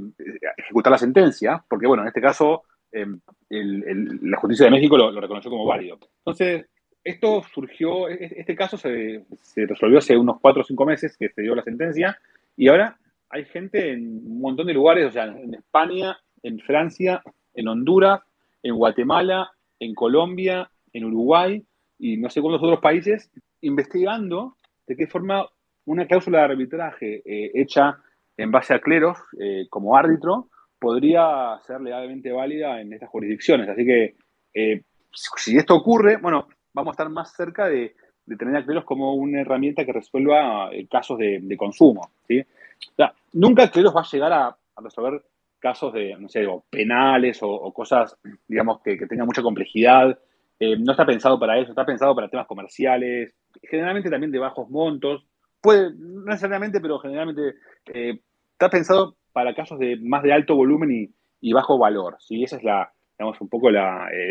[0.57, 3.19] ejecutar la sentencia, porque bueno, en este caso em,
[3.49, 5.99] la justicia de México lo, reconoció como válido.
[6.19, 6.65] Entonces,
[7.03, 11.17] esto surgió, e, e, este caso se, se, resolvió hace unos cuatro o cinco meses
[11.17, 12.17] que se dio la sentencia,
[12.55, 12.97] y ahora
[13.29, 17.21] hay gente en un montón de lugares, o sea, en España, en Francia,
[17.53, 18.21] en Honduras,
[18.63, 21.63] en Guatemala, en Colombia, en Uruguay
[21.99, 23.31] y no sé cuántos otros países,
[23.61, 25.47] investigando de qué forma
[25.85, 27.97] una cláusula de arbitraje eh, hecha
[28.35, 33.67] en base a cleros eh, como árbitro podría ser legalmente válida en estas jurisdicciones.
[33.69, 34.15] Así que
[34.53, 37.95] eh, si esto ocurre, bueno, vamos a estar más cerca de,
[38.37, 42.11] tener a Cleros como una herramienta que resuelva casos de, consumo.
[43.33, 45.23] nunca Cleros va a llegar a, resolver
[45.59, 48.15] casos de, no sé, penales o, cosas,
[48.47, 50.19] digamos, que, tengan mucha complejidad.
[50.59, 53.33] Eh, no está pensado para eso, está pensado para temas comerciales,
[53.63, 55.25] generalmente también de bajos montos.
[55.61, 57.57] Puede, no necesariamente, pero generalmente
[57.93, 58.19] eh,
[58.53, 62.17] está pensado para casos de más de alto volumen y, bajo valor.
[62.19, 62.43] ¿sí?
[62.43, 63.75] Esa es la, digamos, un poco eh,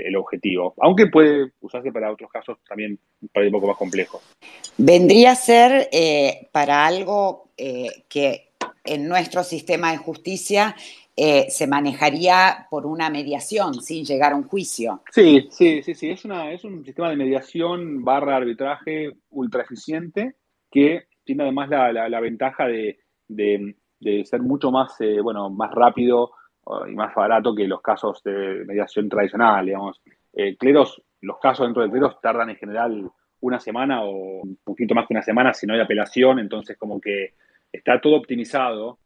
[0.07, 0.75] el objetivo.
[0.79, 4.23] Aunque puede usarse para otros casos también un poco más complejos.
[4.77, 5.89] Vendría a ser
[6.53, 8.51] para algo que
[8.85, 10.75] en nuestro sistema de justicia
[11.17, 15.03] se manejaría por una mediación sin llegar a un juicio.
[15.11, 16.11] Sí, sí, sí, sí.
[16.11, 20.37] Es, una, es un sistema de mediación barra arbitraje ultra eficiente
[20.71, 22.99] que tiene además la, ventaja de,
[23.29, 26.33] de, ser mucho más, bueno, más rápido
[26.89, 30.01] y más barato que los casos de mediación tradicional, digamos.
[30.33, 33.11] Eh, cleros, los casos dentro de cleros tardan en general
[33.41, 37.01] una semana o un poquito más que una semana si no hay apelación, entonces como
[37.01, 37.35] que
[37.73, 38.99] está todo optimizado.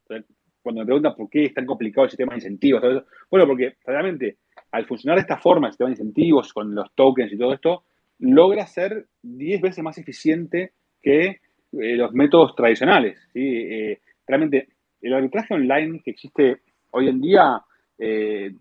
[0.62, 3.46] Cuando me preguntan por qué es tan complicado el sistema de incentivos, todo eso, bueno,
[3.46, 4.38] porque realmente
[4.72, 7.84] al funcionar de esta forma el sistema de incentivos con los tokens y todo esto,
[8.20, 13.18] logra ser 10 veces más eficiente que eh, los métodos tradicionales.
[13.32, 13.40] ¿sí?
[13.42, 14.68] Eh, realmente,
[15.00, 17.60] el arbitraje online que existe hoy en día,
[17.98, 18.52] eh,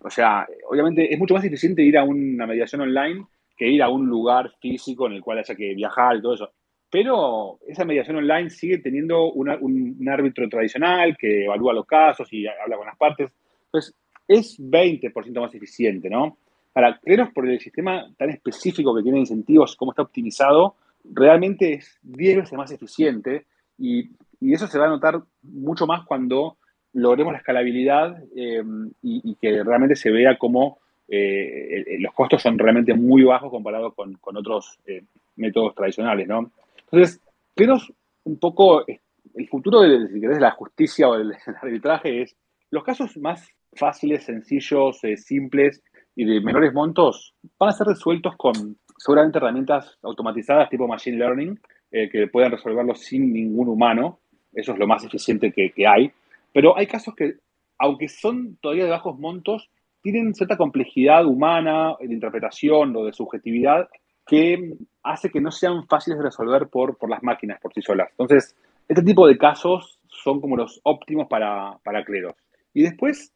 [0.00, 3.88] o sea, obviamente es mucho más eficiente ir a una mediación online que ir a
[3.88, 6.50] un lugar físico en el cual haya que viajar y todo eso.
[6.96, 12.78] Pero esa mediación online sigue teniendo un, árbitro tradicional que evalúa los casos y habla
[12.78, 13.30] con las partes.
[13.66, 13.94] Entonces,
[14.26, 16.38] es 20% más eficiente, ¿no?
[16.72, 21.98] Para creeros por el sistema tan específico que tiene incentivos, cómo está optimizado, realmente es
[22.00, 23.44] 10 veces más eficiente
[23.78, 24.08] y,
[24.40, 26.56] eso se va a notar mucho más cuando
[26.94, 28.64] logremos la escalabilidad eh,
[29.02, 30.78] y, que realmente se vea como
[31.08, 35.02] eh, los costos son realmente muy bajos comparados con, otros eh,
[35.36, 36.50] métodos tradicionales, ¿no?
[36.90, 37.20] Entonces,
[37.54, 37.78] creo
[38.24, 42.36] un poco el futuro de, si querés, la justicia o del, arbitraje es
[42.70, 45.82] los casos más fáciles, sencillos, simples
[46.14, 51.60] y de menores montos van a ser resueltos con seguramente herramientas automatizadas tipo Machine Learning
[51.90, 54.18] que puedan resolverlos sin ningún humano.
[54.52, 56.10] Eso es lo más eficiente que, que hay.
[56.52, 57.36] Pero hay casos que,
[57.78, 59.70] aunque son todavía de bajos montos,
[60.02, 63.88] tienen cierta complejidad humana, de interpretación o de subjetividad
[64.26, 68.08] que hace que no sean fáciles de resolver por, por las máquinas por sí solas.
[68.10, 68.56] Entonces,
[68.88, 72.34] este tipo de casos son como los óptimos para, para cleros.
[72.74, 73.32] Y después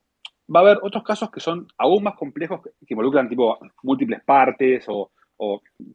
[0.55, 4.85] va a haber otros casos que son aún más complejos, que involucran tipo múltiples partes
[4.89, 5.11] o,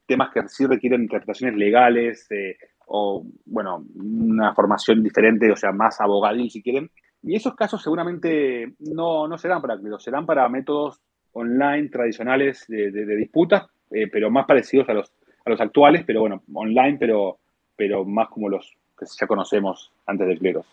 [0.08, 6.02] temas que sí requieren interpretaciones legales eh, o, bueno, una formación diferente, o sea, más
[6.02, 6.89] abogadil si quieren.
[7.22, 11.00] Y esos casos seguramente no, no serán para cleros, serán para métodos
[11.34, 15.12] online tradicionales de, disputas, eh, pero más parecidos a los,
[15.46, 17.39] a los actuales, pero bueno, online, pero,
[17.76, 20.66] pero más como los que ya conocemos antes de cleros.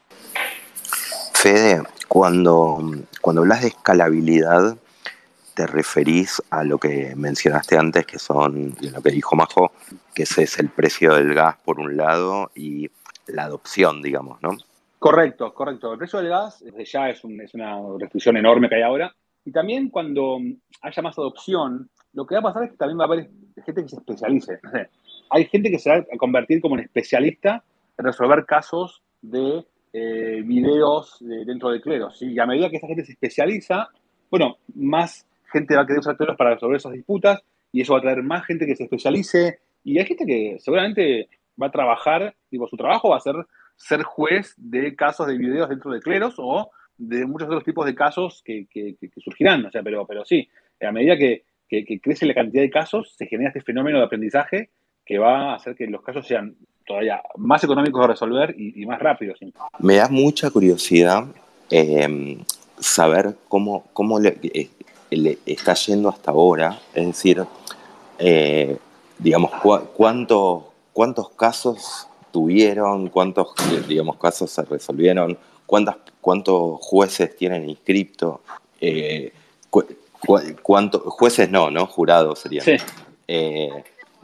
[1.35, 2.79] Fede, cuando,
[3.21, 4.77] cuando hablas de escalabilidad,
[5.55, 9.73] te referís a lo que mencionaste antes, que son, lo que dijo Majo,
[10.15, 12.91] que ese es el precio del gas por un lado y
[13.27, 14.57] la adopción, digamos, ¿no?
[14.99, 15.93] Correcto, correcto.
[15.93, 19.15] El precio del gas desde ya es, una restricción enorme que hay ahora.
[19.45, 20.39] Y también cuando
[20.81, 23.31] haya más adopción, lo que va a pasar es que también va a haber
[23.65, 24.61] gente que se especialice.
[25.31, 27.65] Hay gente que se va a convertir como un especialista
[27.97, 32.21] en resolver casos de eh, videos dentro de cleros.
[32.23, 33.89] Y a medida que esa gente se especializa,
[34.31, 37.43] bueno, más gente va a querer usar cleros para resolver esas disputas
[37.73, 39.61] y eso va a traer más gente que se especialice.
[39.85, 41.29] Y hay gente que seguramente
[41.61, 43.37] va a trabajar, digo, su trabajo va a ser
[43.77, 47.95] ser juez de casos de videos dentro de cleros o de muchos otros tipos de
[47.95, 48.67] casos que,
[49.19, 49.65] surgirán.
[49.67, 50.49] O sea, pero, pero sí,
[50.81, 51.45] a medida que,
[52.03, 54.71] crece la cantidad de casos, se genera este fenómeno de aprendizaje
[55.05, 56.57] que va a hacer que los casos sean
[56.87, 59.39] todavía más económicos de resolver y, más rápidos.
[59.79, 61.27] Me da mucha curiosidad
[61.71, 62.39] em,
[62.79, 64.71] saber cómo, cómo eh,
[65.11, 67.45] le, está yendo hasta ahora, es decir,
[68.19, 68.77] eh,
[69.19, 69.51] digamos,
[69.97, 73.55] cuántos, cuántos casos tuvieron, cuántos,
[73.89, 78.41] digamos, casos se resolvieron, cuántos jueces tienen inscripto,
[78.81, 79.33] eh,
[80.63, 81.87] cuántos, jueces no, ¿no?
[81.87, 82.65] Jurados serían.
[83.29, 83.71] Eh,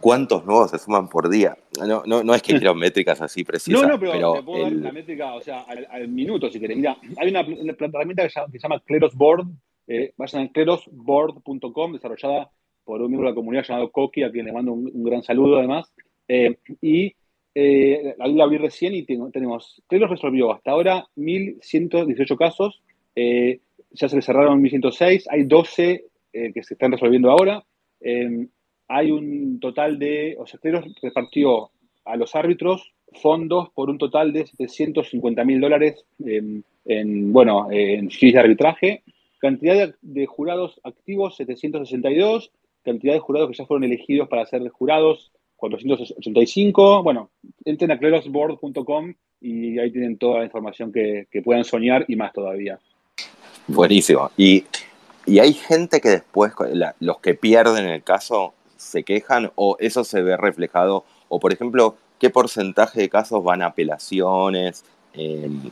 [0.01, 1.57] ¿Cuántos nuevos se suman por día?
[1.84, 3.82] No, no, no es que quiero métricas así precisas.
[3.82, 6.76] No, no, pero, te puedo dar la métrica, o sea, al, minuto si querés.
[6.76, 9.46] Mira, hay una, herramienta que se llama, Cleros Board,
[9.88, 12.51] eh, vayan a clerosboard.com, desarrollada
[12.84, 15.59] por un miembro de la comunidad llamado Koki, a quien le mando un, gran saludo
[15.59, 15.92] además.
[16.28, 17.14] Eh, y
[17.55, 22.82] eh, la vi recién y tenemos, Cleros resolvió hasta ahora 1.118 casos,
[23.16, 23.61] eh,
[23.91, 27.64] ya se le cerraron 1.106, hay 12 eh, que se están resolviendo ahora,
[28.01, 28.49] em,
[28.89, 31.70] hay un total de, o sea, Cleros repartió
[32.05, 38.34] a los árbitros fondos por un total de 750 mil dólares en, bueno, en fees
[38.34, 39.03] de arbitraje,
[39.39, 42.51] cantidad de, jurados activos 762,
[42.82, 47.03] cantidad de jurados que ya fueron elegidos para ser jurados 485.
[47.03, 47.30] Bueno,
[47.64, 52.78] entren a clerosboard.com y ahí tienen toda la información que, puedan soñar y más todavía.
[53.68, 54.30] Buenísimo.
[54.36, 54.64] Y,
[55.26, 56.52] hay gente que después,
[57.00, 61.04] los que pierden el caso, se quejan o eso se ve reflejado.
[61.28, 64.84] O, por ejemplo, ¿qué porcentaje de casos van a apelaciones?
[65.12, 65.70] Em,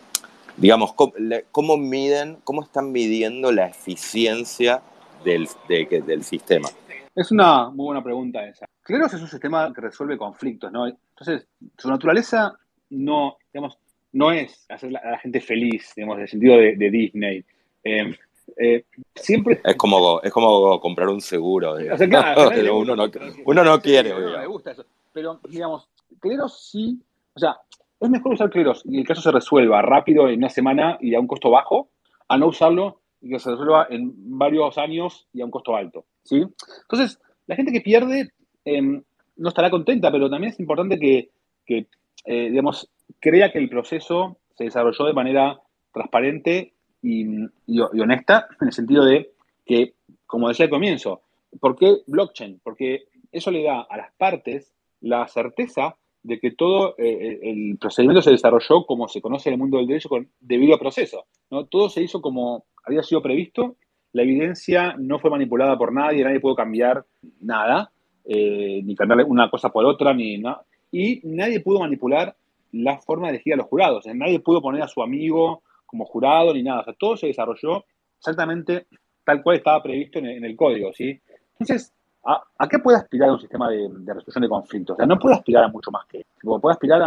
[0.58, 4.82] digamos, ¿cómo, miden, cómo están midiendo la eficiencia
[5.24, 6.68] del, del sistema?
[7.14, 8.66] Es una muy buena pregunta esa.
[8.82, 10.86] Cleros es un sistema que resuelve conflictos, ¿no?
[10.86, 12.52] Entonces, su naturaleza
[12.90, 13.78] no, digamos,
[14.12, 17.44] no es hacer a la gente feliz, digamos, en el sentido de, Disney.
[18.56, 18.84] Eh,
[19.14, 19.60] siempre...
[19.64, 21.72] Es como, es como comprar un seguro.
[21.72, 23.10] O sea, claro, uno, no,
[23.44, 24.14] uno no quiere.
[24.14, 24.84] me gusta eso.
[25.12, 25.88] Pero, digamos,
[26.20, 27.00] Cleros sí,
[27.34, 27.56] o sea,
[28.00, 31.20] es mejor usar Cleros y el caso se resuelva rápido en una semana y a
[31.20, 31.88] un costo bajo,
[32.28, 36.04] a no usarlo y que se resuelva en varios años y a un costo alto.
[36.22, 36.44] ¿sí?
[36.82, 38.30] Entonces, la gente que pierde
[38.64, 39.02] em,
[39.36, 41.30] no estará contenta, pero también es importante que,
[41.66, 45.60] eh, digamos, crea que el proceso se desarrolló de manera
[45.92, 46.74] transparente
[47.06, 49.30] y, honesta, en el sentido de
[49.64, 49.94] que,
[50.26, 51.22] como decía al comienzo,
[51.60, 52.60] ¿por qué blockchain?
[52.62, 58.22] Porque eso le da a las partes la certeza de que todo eh, el procedimiento
[58.22, 61.26] se desarrolló como se conoce en el mundo del derecho con debido a proceso.
[61.50, 61.66] ¿no?
[61.66, 63.76] Todo se hizo como había sido previsto,
[64.12, 67.04] la evidencia no fue manipulada por nadie, nadie pudo cambiar
[67.40, 67.92] nada,
[68.24, 70.64] eh, ni cambiar una cosa por otra, ni nada.
[70.90, 72.34] Y nadie pudo manipular
[72.72, 74.06] la forma de elegir a los jurados.
[74.06, 76.80] nadie pudo poner a su amigo como jurado ni nada.
[76.80, 77.84] O sea, todo se desarrolló
[78.18, 78.86] exactamente
[79.24, 81.20] tal cual estaba previsto en el, código, ¿sí?
[81.58, 81.92] Entonces,
[82.24, 84.94] ¿a, qué puede aspirar un sistema de, resolución de conflictos?
[84.94, 86.60] O sea, no puede aspirar a mucho más que eso.
[86.60, 87.02] Puede aspirar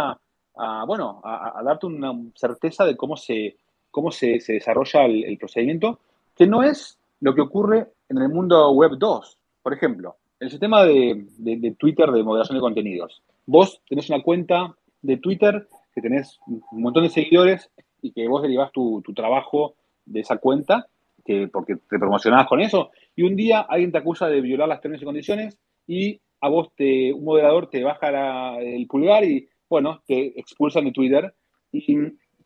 [0.54, 3.56] a, bueno, a, darte una certeza de cómo se,
[3.90, 5.98] cómo se, desarrolla el, procedimiento,
[6.36, 9.38] que no es lo que ocurre en el mundo web 2.
[9.62, 13.22] Por ejemplo, el sistema de, de Twitter de moderación de contenidos.
[13.46, 17.70] Vos tenés una cuenta de Twitter que tenés un montón de seguidores
[18.02, 19.74] y que vos derivás tu, trabajo
[20.06, 20.86] de esa cuenta,
[21.24, 24.80] que, porque te promocionabas con eso, y un día alguien te acusa de violar las
[24.80, 30.02] términos y condiciones y a vos te, un moderador te baja el pulgar y, bueno,
[30.06, 31.34] te expulsan de Twitter.
[31.72, 31.96] Y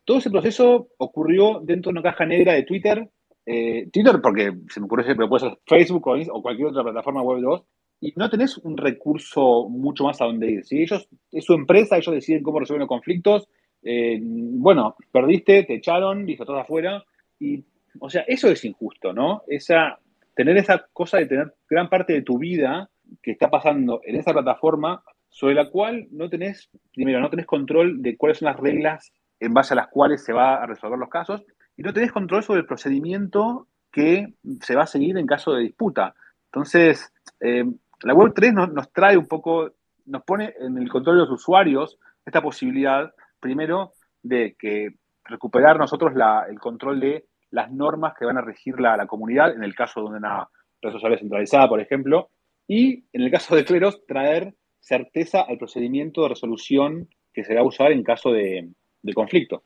[0.03, 3.09] todo ese proceso ocurrió dentro de una caja negra de Twitter.
[3.45, 7.41] Eh, Twitter, porque se me ocurre, pero puede ser Facebook o, cualquier otra plataforma web
[7.41, 7.63] 2,
[8.01, 10.65] y no tenés un recurso mucho más a donde ir.
[10.65, 13.47] Si ellos, es su empresa, ellos deciden cómo resolver los conflictos.
[13.85, 17.03] Eh, bueno, perdiste, te echaron, listo, todo afuera.
[17.39, 17.63] Y,
[17.99, 19.43] o sea, eso es injusto, ¿no?
[19.47, 19.99] Esa,
[20.35, 22.89] tener esa cosa de tener gran parte de tu vida
[23.21, 28.01] que está pasando en esa plataforma sobre la cual no tenés, primero, no tenés control
[28.01, 31.09] de cuáles son las reglas en base a las cuales se va a resolver los
[31.09, 31.43] casos
[31.77, 35.63] y no tenés control sobre el procedimiento que se va a seguir en caso de
[35.63, 36.15] disputa.
[36.45, 37.65] Entonces, eh,
[38.03, 39.71] la Web 3 nos, trae un poco,
[40.05, 43.13] nos pone en el control de los usuarios esta posibilidad,
[43.45, 43.93] primero,
[44.23, 44.89] de que
[45.23, 46.13] recuperar nosotros
[46.49, 50.01] el control de las normas que van a regir la, la comunidad, en el caso
[50.01, 50.49] de una
[50.81, 52.29] red social centralizada, por ejemplo,
[52.67, 57.61] y en el caso de Cleros, traer certeza al procedimiento de resolución que se va
[57.61, 58.73] a usar en caso de
[59.13, 59.61] conflicto.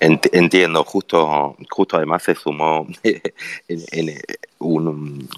[0.00, 2.86] Entiendo, justo, justo además se sumó
[4.58, 5.28] un,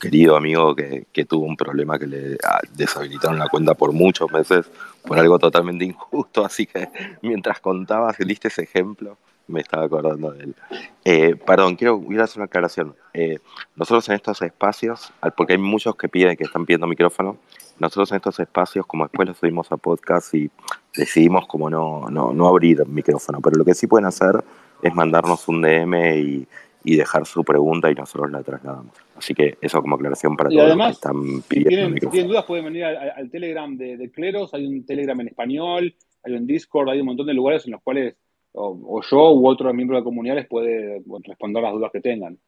[0.00, 4.66] querido amigo que, tuvo un problema que le ah, deshabilitaron la cuenta por muchos meses
[5.02, 6.88] por algo totalmente injusto, así que
[7.22, 10.56] mientras contabas, diste ese ejemplo, me estaba acordando de él.
[11.04, 12.94] Eh, perdón, quiero, quiero hacer una aclaración.
[13.14, 13.38] Eh,
[13.76, 17.38] nosotros en estos espacios, porque hay muchos que piden que están pidiendo micrófono,
[17.78, 20.50] nosotros en estos espacios, como después lo subimos a podcast y
[20.94, 24.42] decidimos como no, no, no abrir micrófono, pero lo que sí pueden hacer
[24.82, 26.46] es mandarnos un DM y,
[26.84, 28.92] y dejar su pregunta y nosotros la trasladamos.
[29.16, 32.00] Así que eso como aclaración para todos los que están pidiendo.
[32.00, 36.32] Si tienen, dudas pueden venir al, Telegram de, Cleros, hay un Telegram en español, hay
[36.34, 38.14] un Discord, hay un montón de lugares en los cuales
[38.52, 42.38] o, yo u otro miembro de la comunidad les puede responder las dudas que tengan.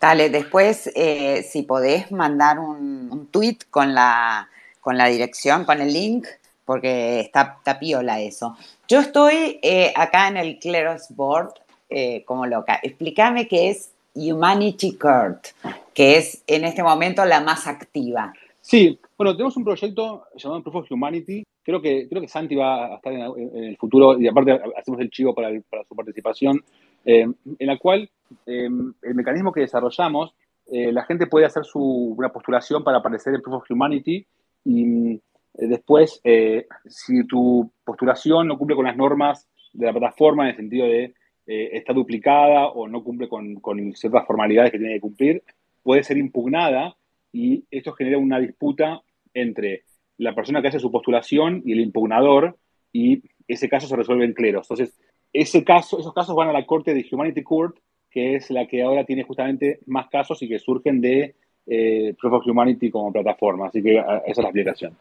[0.00, 4.48] Dale, después eh, si podés mandar un, un tweet con la,
[4.80, 6.26] con la dirección, con el link,
[6.66, 8.56] porque está, tapiola eso.
[8.88, 11.54] Yo estoy eh, acá en el Cleros Board
[11.88, 12.78] eh, como loca.
[12.82, 15.46] Explícame qué es Humanity Court,
[15.94, 18.34] que es en este momento la más activa.
[18.60, 21.44] Sí, bueno, tenemos un proyecto llamado Proof of Humanity.
[21.62, 25.10] Creo que, creo que Santi va a estar en, el futuro y aparte hacemos el
[25.10, 25.50] chivo para,
[25.88, 26.62] su participación,
[27.04, 28.10] en la cual
[28.46, 30.34] el mecanismo que desarrollamos
[30.66, 34.26] eh, la gente puede hacer su, una postulación para aparecer en Proof of Humanity
[34.64, 35.20] y eh,
[35.58, 40.56] después, eh, si tu postulación no cumple con las normas de la plataforma en el
[40.56, 41.14] sentido de
[41.48, 43.60] está duplicada o no cumple con,
[43.94, 45.44] ciertas formalidades que tiene que cumplir,
[45.84, 46.96] puede ser impugnada
[47.32, 49.00] y esto genera una disputa
[49.32, 49.84] entre
[50.18, 52.56] la persona que hace su postulación y el impugnador
[52.92, 54.68] y ese caso se resuelve en cleros.
[54.68, 54.98] Entonces,
[55.32, 57.76] ese caso, esos casos van a la corte de Humanity Court
[58.16, 61.34] que es la que ahora tiene justamente más casos y que surgen de
[61.66, 63.66] eh, Proof of Humanity como plataforma.
[63.66, 64.96] Así que esa es la aplicación.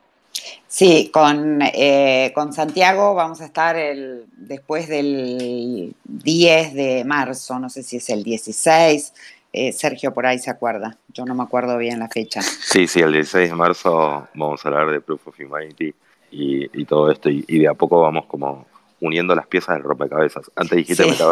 [0.68, 7.70] Sí, con, eh, con Santiago vamos a estar el, después del 10 de marzo, no
[7.70, 9.14] sé si es el 16.
[9.54, 12.42] Eh, Sergio por ahí se acuerda, yo no me acuerdo bien la fecha.
[12.42, 15.94] Sí, sí, el 16 de marzo vamos a hablar de Proof of Humanity
[16.32, 18.66] y, todo esto, y, de a poco vamos como
[19.00, 20.52] uniendo las piezas del rompecabezas.
[20.56, 21.24] Antes dijiste sí.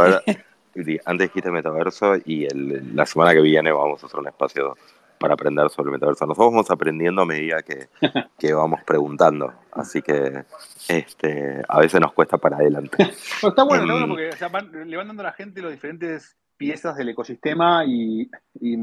[1.05, 2.47] antes dijiste metaverso y
[2.93, 4.77] la semana que viene vamos a hacer un espacio
[5.19, 6.25] para aprender sobre el metaverso.
[6.25, 7.87] Nosotros vamos aprendiendo a medida que,
[8.39, 10.43] que vamos preguntando, así que
[10.87, 12.97] este, a veces nos cuesta para adelante.
[13.43, 17.09] está bueno, está bueno porque le van dando a la gente los diferentes piezas del
[17.09, 18.29] ecosistema y,
[18.61, 18.75] y,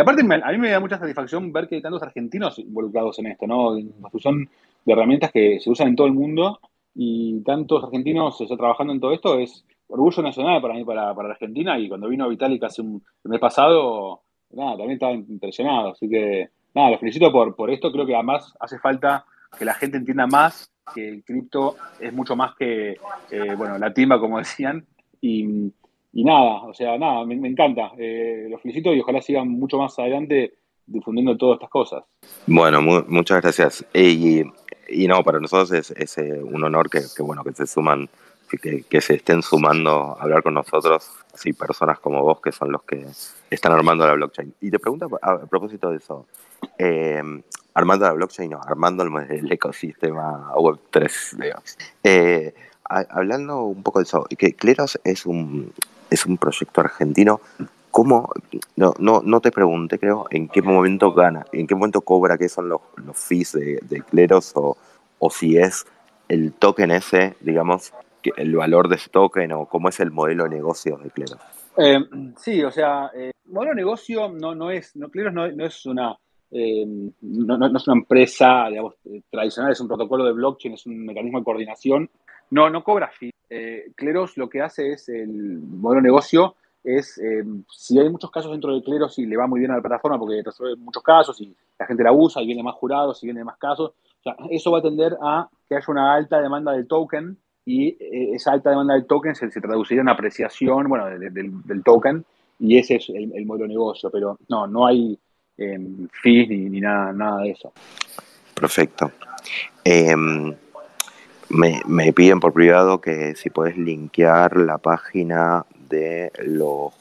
[0.00, 3.46] aparte a mí me da mucha satisfacción ver que hay tantos argentinos involucrados en esto,
[3.46, 3.76] ¿no?
[4.18, 4.48] Son
[4.84, 6.60] de herramientas que se usan en todo el mundo
[6.94, 11.30] y tantos argentinos está trabajando en todo esto es orgullo nacional para mí, para, para
[11.30, 14.22] Argentina y cuando vino Vitalik hace un el mes pasado,
[14.52, 18.54] nada, también estaba impresionado, así que nada, lo felicito por, por esto, creo que además
[18.60, 19.24] hace falta
[19.58, 22.96] que la gente entienda más que el cripto es mucho más que,
[23.30, 24.86] eh, bueno, la timba, como decían,
[25.20, 25.72] y,
[26.12, 27.92] y nada, o sea, nada, me, encanta.
[27.98, 30.54] Eh, los felicito y ojalá sigan mucho más adelante
[30.86, 32.04] difundiendo todas estas cosas.
[32.46, 33.86] Bueno, muchas gracias.
[33.92, 34.42] Y,
[34.88, 38.08] y, no, para nosotros es, es eh, un honor que, que, bueno, que se suman,
[38.56, 42.82] que, se estén sumando a hablar con nosotros, así personas como vos que son los
[42.82, 43.06] que
[43.50, 44.54] están armando la blockchain.
[44.60, 46.26] Y te pregunto a, propósito de eso,
[46.78, 47.22] eh,
[47.74, 51.78] armando la blockchain, no, armando el, el ecosistema Web3, digamos.
[52.02, 55.72] Eh, hablando un poco de eso, que Cleros es un,
[56.10, 57.40] es un proyecto argentino.
[57.90, 58.30] ¿Cómo?
[58.76, 62.48] No, no, no te pregunté, creo, en qué momento gana, en qué momento cobra, qué
[62.48, 64.76] son los, los fees de, de Cleros o,
[65.18, 65.86] o si es
[66.28, 67.92] el token ese, digamos,
[68.36, 71.38] el valor de ese token o cómo es el modelo de negocio de Cleros.
[71.76, 71.98] Eh,
[72.36, 75.86] sí, o sea, eh, modelo de negocio no, no es, no, Cleros no, no es
[75.86, 76.16] una
[76.50, 76.86] eh,
[77.20, 78.94] no, no, es una empresa digamos,
[79.30, 82.10] tradicional, es un protocolo de blockchain, es un mecanismo de coordinación
[82.50, 83.32] no, no cobra fee.
[83.50, 86.54] Eh, Cleros lo que hace es el modelo de negocio
[86.84, 89.76] es eh, si hay muchos casos dentro de Cleros y le va muy bien a
[89.76, 93.22] la plataforma porque resuelve muchos casos y la gente la usa y viene más jurados
[93.22, 96.40] y viene más casos, o sea, eso va a tender a que haya una alta
[96.40, 97.36] demanda del token
[97.68, 102.24] y eh, esa alta demanda del token se, traduciría en apreciación bueno, del, token
[102.58, 105.18] y ese es el, modelo de negocio, pero no, no hay
[106.22, 107.72] fees ni, nada, nada de eso.
[108.54, 109.12] Perfecto.
[109.84, 110.54] Em,
[111.50, 116.94] me, me, piden por privado que si puedes linkear la página de los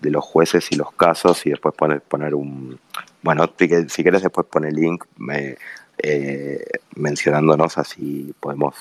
[0.00, 2.78] de los jueces y los casos y después poner, poner un...
[3.22, 5.56] Bueno, si quieres después poner link me,
[5.98, 6.64] eh,
[6.96, 8.74] mencionándonos así podemos...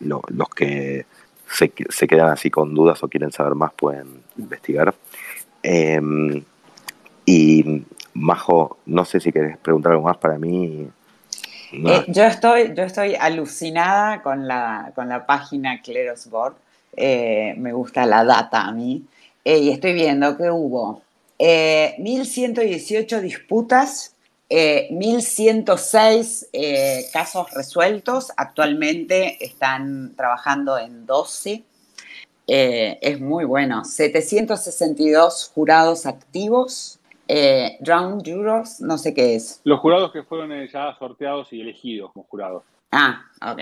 [0.00, 1.06] los que
[1.48, 4.94] se, quedan así con dudas o quieren saber más pueden investigar.
[5.62, 6.42] Em,
[7.26, 7.84] y
[8.14, 10.88] Majo, no sé si quieres preguntar algo más para mí.
[11.72, 16.54] Eh, yo, estoy, yo estoy alucinada con la, con la página Clerosboard.
[16.96, 19.04] Eh, me gusta la data a mí.
[19.44, 21.02] Eh, y estoy viendo que hubo
[21.38, 24.14] 1.118 disputas,
[24.50, 28.32] 1.106 casos resueltos.
[28.36, 31.62] Actualmente están trabajando en 12.
[32.46, 33.84] es muy bueno.
[33.84, 37.00] 762 jurados activos
[37.32, 39.60] eh, Round Jurors, no sé qué es.
[39.62, 42.64] Los jurados que fueron eh, ya sorteados y elegidos como jurados.
[42.90, 43.60] Ah, ok.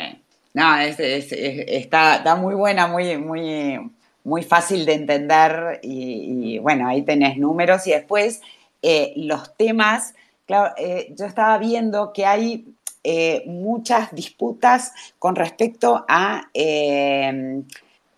[0.55, 3.79] No, está, muy buena, muy, muy,
[4.25, 8.41] muy fácil de entender y, bueno, ahí tenés números y después
[8.81, 10.15] eh, los temas.
[10.49, 12.75] Claro, eh, yo estaba viendo que hay
[13.47, 16.51] muchas disputas con respecto a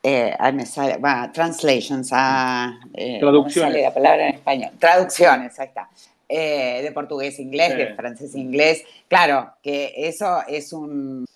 [0.03, 0.99] eh, me sale,
[1.33, 3.83] translations, a, eh, traducciones.
[3.83, 4.71] la palabra en español?
[4.79, 5.91] Traducciones, ahí está.
[6.29, 8.85] Eh, de portugués a inglés, de francés a inglés.
[9.09, 11.27] Claro, que eso es un,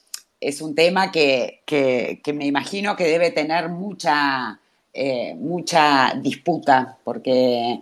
[0.40, 4.58] es un tema que, que, me imagino que debe tener mucha,
[4.92, 7.80] eh, mucha disputa, porque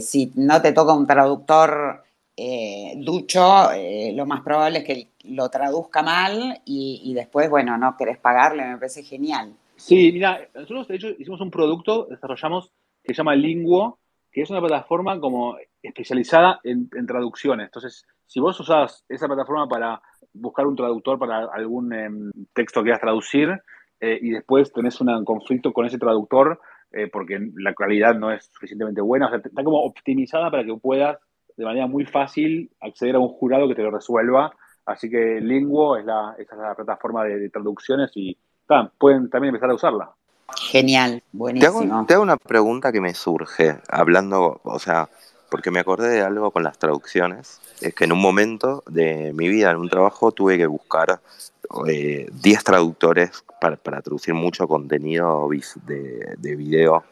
[0.00, 2.01] si no te toca un traductor
[2.96, 3.68] ducho,
[4.14, 8.76] lo más probable es que lo traduzca mal y, después, bueno, no querés pagarle, me
[8.76, 9.54] parece genial.
[9.76, 12.72] Sí, mira, nosotros de hecho hicimos un producto, desarrollamos,
[13.02, 13.98] que se llama Linguo,
[14.30, 17.66] que es una plataforma como especializada en, traducciones.
[17.66, 20.00] Entonces, si vos usás esa plataforma para
[20.32, 23.60] buscar un traductor para algún em, texto que quieras traducir
[24.00, 26.60] eh, y después tenés un conflicto con ese traductor
[26.92, 30.74] eh, porque la calidad no es suficientemente buena, o sea, está como optimizada para que
[30.76, 31.18] puedas
[31.56, 34.52] de manera muy fácil acceder a un jurado que te lo resuelva.
[34.84, 38.36] Así que Linguo es la, es la plataforma de traducciones y
[38.98, 40.10] pueden también empezar a usarla.
[40.56, 42.04] Genial, buenísimo.
[42.06, 45.08] Te hago, una pregunta que me surge, hablando, o sea,
[45.50, 47.60] porque me acordé de algo con las traducciones.
[47.80, 51.20] Es que en un momento de mi vida, en un trabajo, tuve que buscar
[51.84, 55.48] 10 eh, traductores para, traducir mucho contenido
[55.86, 57.04] de, de video,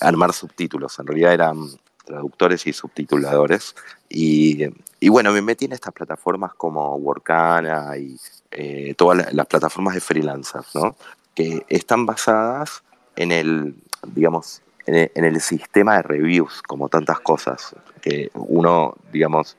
[0.00, 0.98] armar subtítulos.
[0.98, 1.56] En realidad eran
[2.04, 3.74] traductores y subtituladores.
[4.08, 4.64] Y,
[5.00, 8.16] y, bueno, me metí en estas plataformas como Workana y
[8.50, 10.96] eh, todas las plataformas de freelancers, ¿no?
[11.34, 12.82] Que están basadas
[13.16, 13.74] en el,
[14.06, 17.74] digamos, en el, sistema de reviews, como tantas cosas.
[18.00, 19.56] Que uno, digamos,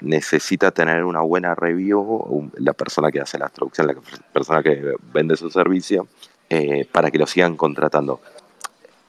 [0.00, 3.94] necesita tener una buena review, la persona que hace la traducción, la
[4.32, 6.06] persona que vende su servicio,
[6.48, 8.20] eh, para que lo sigan contratando.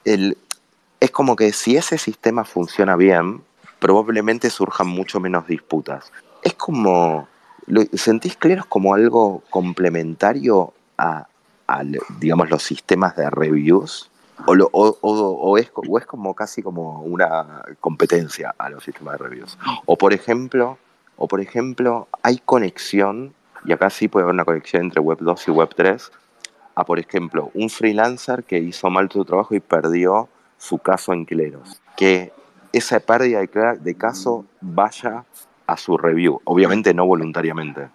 [0.03, 0.38] El,
[1.14, 3.41] como que si ese sistema funciona bien,
[3.80, 6.11] probablemente surjan mucho menos disputas.
[6.41, 7.28] Es como,
[7.93, 11.28] ¿sentís Cleros como algo complementario a,
[12.20, 14.09] digamos, los sistemas de reviews?
[14.45, 19.57] O, es, es, como casi como una competencia a los sistemas de reviews.
[19.86, 20.78] O por ejemplo,
[21.16, 23.34] o por ejemplo, hay conexión,
[23.64, 26.11] y acá sí puede haber una conexión entre Web 2 y Web 3,
[26.76, 30.28] a por ejemplo, un freelancer que hizo mal su trabajo y perdió
[30.64, 31.82] su caso en Cleros.
[31.97, 32.32] Que
[32.72, 35.26] esa pérdida de, caso vaya
[35.68, 37.89] a su review, obviamente no voluntariamente.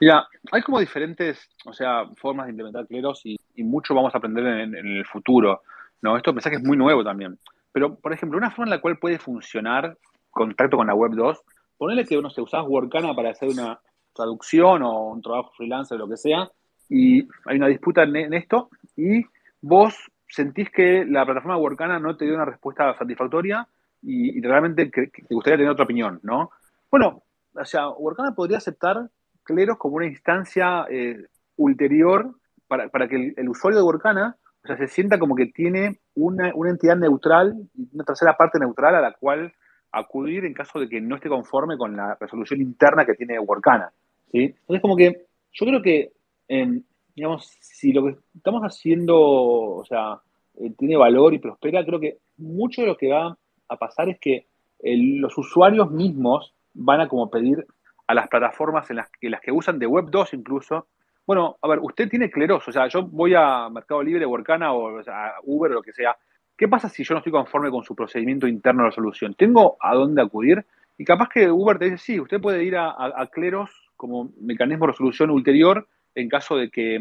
[0.00, 4.46] Mira, hay como diferentes, o sea, formas de implementar Cleros y, mucho vamos a aprender
[4.46, 5.62] en, el futuro.
[6.00, 6.16] ¿no?
[6.16, 7.38] Esto pensé que es muy nuevo también.
[7.72, 9.98] Pero, por ejemplo, una forma en la cual puede funcionar
[10.30, 11.38] contacto con la Web 2,
[11.76, 13.80] ponerle que, no sé, usás Workana para hacer una
[14.14, 16.50] traducción o un trabajo freelance o lo que sea,
[16.88, 19.24] y hay una disputa en, esto, y
[19.60, 19.94] vos
[20.28, 23.66] sentís que la plataforma Workana no te dio una respuesta satisfactoria
[24.02, 26.50] y, realmente te gustaría tener otra opinión, ¿no?
[26.90, 27.22] Bueno,
[27.54, 29.08] o sea, Workana podría aceptar
[29.42, 31.24] Cleros como una instancia eh,
[31.56, 32.34] ulterior
[32.66, 36.96] para, que el, usuario de Workana o sea, se sienta como que tiene una, entidad
[36.96, 37.54] neutral,
[37.92, 39.52] una tercera parte neutral a la cual
[39.90, 43.90] acudir en caso de que no esté conforme con la resolución interna que tiene Workana.
[44.30, 44.54] ¿sí?
[44.60, 46.12] Entonces, como que yo creo que,
[46.48, 46.82] em,
[47.18, 50.20] digamos, si lo que estamos haciendo, o sea,
[50.60, 53.36] eh, tiene valor y prospera, creo que mucho de lo que va
[53.68, 54.46] a pasar es que
[54.80, 57.66] los usuarios mismos van a como pedir
[58.06, 60.86] a las plataformas en las que, las que usan de Web 2 incluso,
[61.26, 65.00] bueno, a ver, usted tiene cleros, o sea, yo voy a Mercado Libre, Workana o,
[65.00, 66.16] a Uber o lo que sea.
[66.56, 69.34] ¿Qué pasa si yo no estoy conforme con su procedimiento interno de resolución?
[69.34, 70.64] ¿Tengo a dónde acudir?
[70.96, 74.92] Y capaz que Uber te dice, sí, usted puede ir a, Cleros como mecanismo de
[74.92, 75.88] resolución ulterior
[76.18, 76.98] en caso de que,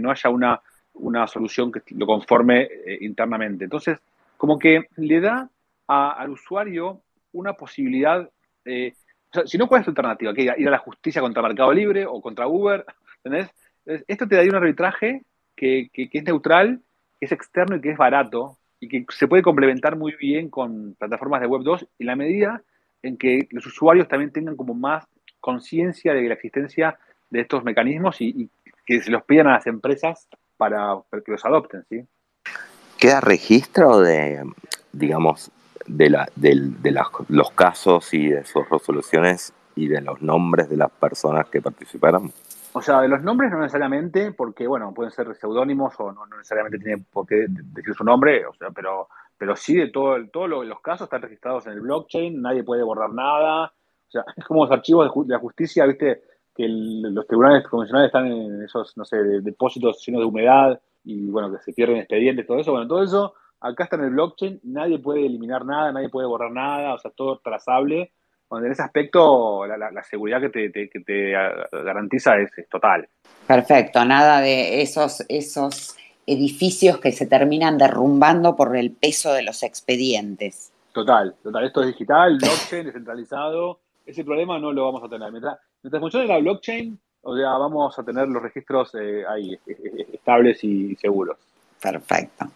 [0.00, 0.60] no haya una,
[0.94, 3.64] una, solución que lo conforme eh, internamente.
[3.64, 3.98] Entonces,
[4.36, 5.48] como que le da
[5.86, 7.00] al usuario
[7.32, 8.28] una posibilidad,
[8.64, 8.92] eh,
[9.44, 10.34] si no, ¿cuál es tu alternativa?
[10.34, 12.84] ¿Que ir a la justicia contra Mercado Libre o contra Uber?
[13.22, 13.50] ¿Entendés?
[14.08, 15.22] Esto te da un arbitraje
[15.54, 16.80] que, es neutral,
[17.20, 20.96] que es externo y que es barato y que se puede complementar muy bien con
[20.98, 22.62] plataformas de Web 2 en la medida
[23.02, 25.04] en que los usuarios también tengan como más
[25.38, 26.98] conciencia de la existencia
[27.30, 28.50] de estos mecanismos y,
[28.84, 32.06] que se los pidan a las empresas para, que los adopten, ¿sí?
[32.98, 34.44] ¿Queda registro de,
[34.92, 35.50] digamos,
[35.86, 36.72] de, la, de,
[37.28, 42.32] los casos y de sus resoluciones y de los nombres de las personas que participaron?
[42.72, 46.78] O sea, de los nombres no necesariamente, porque, bueno, pueden ser seudónimos o no, necesariamente
[46.78, 50.80] tiene por qué decir su nombre, o sea, pero, pero sí de todo, todos los
[50.80, 53.72] casos están registrados en el blockchain, nadie puede borrar nada.
[54.08, 56.22] O sea, es como los archivos de, la justicia, viste,
[56.56, 61.52] que los tribunales convencionales están en esos, no sé, depósitos llenos de humedad y, bueno,
[61.52, 62.72] que se pierden expedientes, todo eso.
[62.72, 66.50] Bueno, todo eso acá está en el blockchain, nadie puede eliminar nada, nadie puede borrar
[66.50, 68.12] nada, o sea, todo trazable
[68.50, 71.30] en ese aspecto la, seguridad que te,
[71.72, 73.08] garantiza es, total.
[73.46, 75.96] Perfecto, nada de esos, esos
[76.26, 80.72] edificios que se terminan derrumbando por el peso de los expedientes.
[80.92, 81.64] Total, total.
[81.64, 83.80] Esto es digital, blockchain, descentralizado.
[84.06, 85.30] Ese problema no lo vamos a tener.
[85.30, 89.58] Mientras, mientras funcione la blockchain, o sea, vamos a tener los registros eh, ahí, eh,
[89.66, 91.36] eh, estables y seguros.
[91.82, 92.46] Perfecto.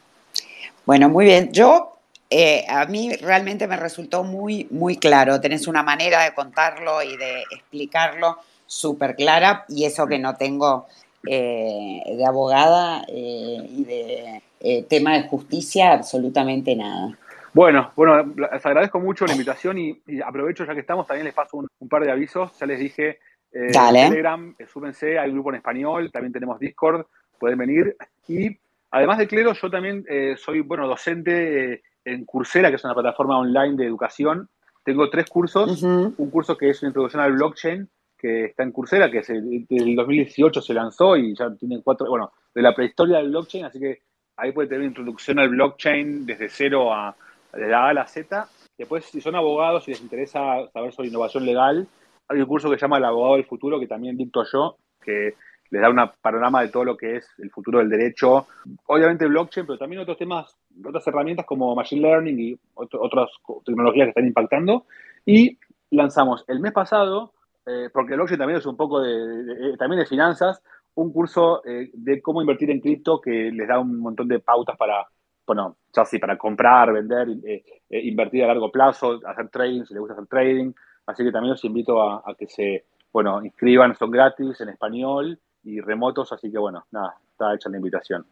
[0.86, 1.52] Bueno, muy bien.
[1.52, 1.96] Yo
[2.30, 5.40] eh, a mí realmente me resultó muy, muy claro.
[5.40, 10.86] Tenés una manera de contarlo y de explicarlo súper clara y eso que no tengo
[11.26, 14.42] eh, de abogada eh, y de
[14.88, 17.18] tema de justicia, absolutamente nada.
[17.52, 21.56] Bueno, bueno, les agradezco mucho la invitación y, aprovecho ya que estamos, también les paso
[21.56, 22.58] un, par de avisos.
[22.58, 23.18] Ya les dije,
[23.50, 27.06] Telegram, súbense, hay un grupo en español, también tenemos Discord,
[27.38, 27.96] pueden venir.
[28.28, 28.56] Y
[28.90, 30.04] además de Clero, yo también
[30.36, 34.48] soy, bueno, docente en Coursera, que es una plataforma online de educación,
[34.84, 35.82] tengo tres cursos.
[35.82, 39.66] Un curso que es una introducción al blockchain, que está en Coursera, que es el,
[39.68, 43.78] del 2018 se lanzó y ya tiene cuatro, bueno, de la prehistoria del blockchain, así
[43.78, 44.00] que
[44.36, 47.14] ahí puede tener introducción al blockchain desde cero a,
[47.52, 48.48] de la A a la Z.
[48.76, 51.86] Después, si son abogados y les interesa saber sobre innovación legal,
[52.28, 55.34] hay un curso que se llama El abogado del futuro, que también dicto yo, que
[55.70, 58.46] les da un panorama de todo lo que es el futuro del derecho.
[58.86, 63.30] Obviamente blockchain, pero también otros temas, otras herramientas como machine learning y otras
[63.64, 64.86] tecnologías que están impactando.
[65.26, 65.58] Y
[65.90, 67.32] lanzamos el mes pasado,
[67.66, 70.62] eh, porque el blockchain también es un poco de, también de finanzas,
[70.94, 74.76] un curso eh, de cómo invertir en cripto que les da un montón de pautas
[74.76, 75.06] para,
[75.46, 79.94] bueno, ya sí, para comprar, vender, eh, eh, invertir a largo plazo, hacer trading, si
[79.94, 80.72] les gusta hacer trading.
[81.06, 85.80] Así que también los invito a, que se, bueno, inscriban, son gratis en español y
[85.80, 88.24] remotos, así que bueno, nada, está hecha la invitación.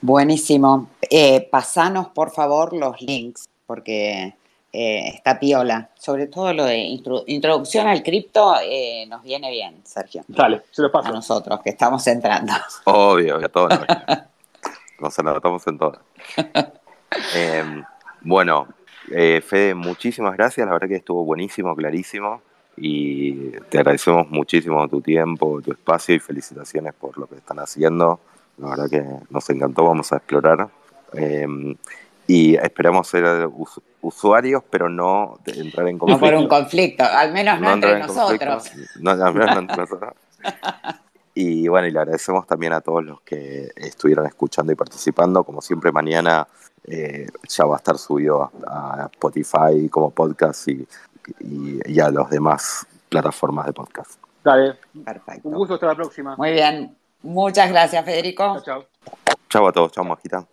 [0.00, 0.90] Buenísimo.
[1.10, 4.34] Eh, pasanos, por favor, los links, porque
[4.76, 5.88] eh, está piola.
[5.96, 6.78] Sobre todo lo de
[7.26, 10.22] introducción al cripto eh, nos viene bien, Sergio.
[10.28, 11.08] Dale, se lo paso.
[11.08, 12.52] A nosotros, que estamos entrando.
[12.84, 13.72] Obvio, a todos.
[15.00, 16.00] nos anotamos en todas.
[17.32, 17.84] Em,
[18.22, 18.66] bueno,
[19.12, 20.66] eh, Fede, muchísimas gracias.
[20.66, 22.42] La verdad que estuvo buenísimo, clarísimo.
[22.76, 28.18] Y te agradecemos muchísimo tu tiempo, tu espacio y felicitaciones por lo que están haciendo.
[28.58, 30.68] La verdad que nos encantó, vamos a explorar.
[31.12, 31.76] Em,
[32.26, 33.48] y esperamos ser
[34.00, 36.26] usuarios, pero no entrar en conflicto.
[36.26, 38.72] No por un conflicto, al menos no, entre nosotros.
[38.98, 40.14] No, al menos no entre nosotros.
[41.34, 45.42] Y bueno, y le agradecemos también a todos los que estuvieron escuchando y participando.
[45.42, 46.46] Como siempre, mañana
[46.84, 50.86] eh, ya va a estar subido a, Spotify como podcast y,
[51.40, 54.20] y, a las demás plataformas de podcast.
[54.44, 54.78] Dale.
[55.04, 55.48] Perfecto.
[55.48, 56.36] Un gusto, hasta la próxima.
[56.36, 56.96] Muy bien.
[57.22, 58.44] Muchas gracias, Federico.
[58.44, 58.84] Chao, chao.
[59.48, 59.92] Chao a todos.
[59.92, 60.46] Chao, Majita.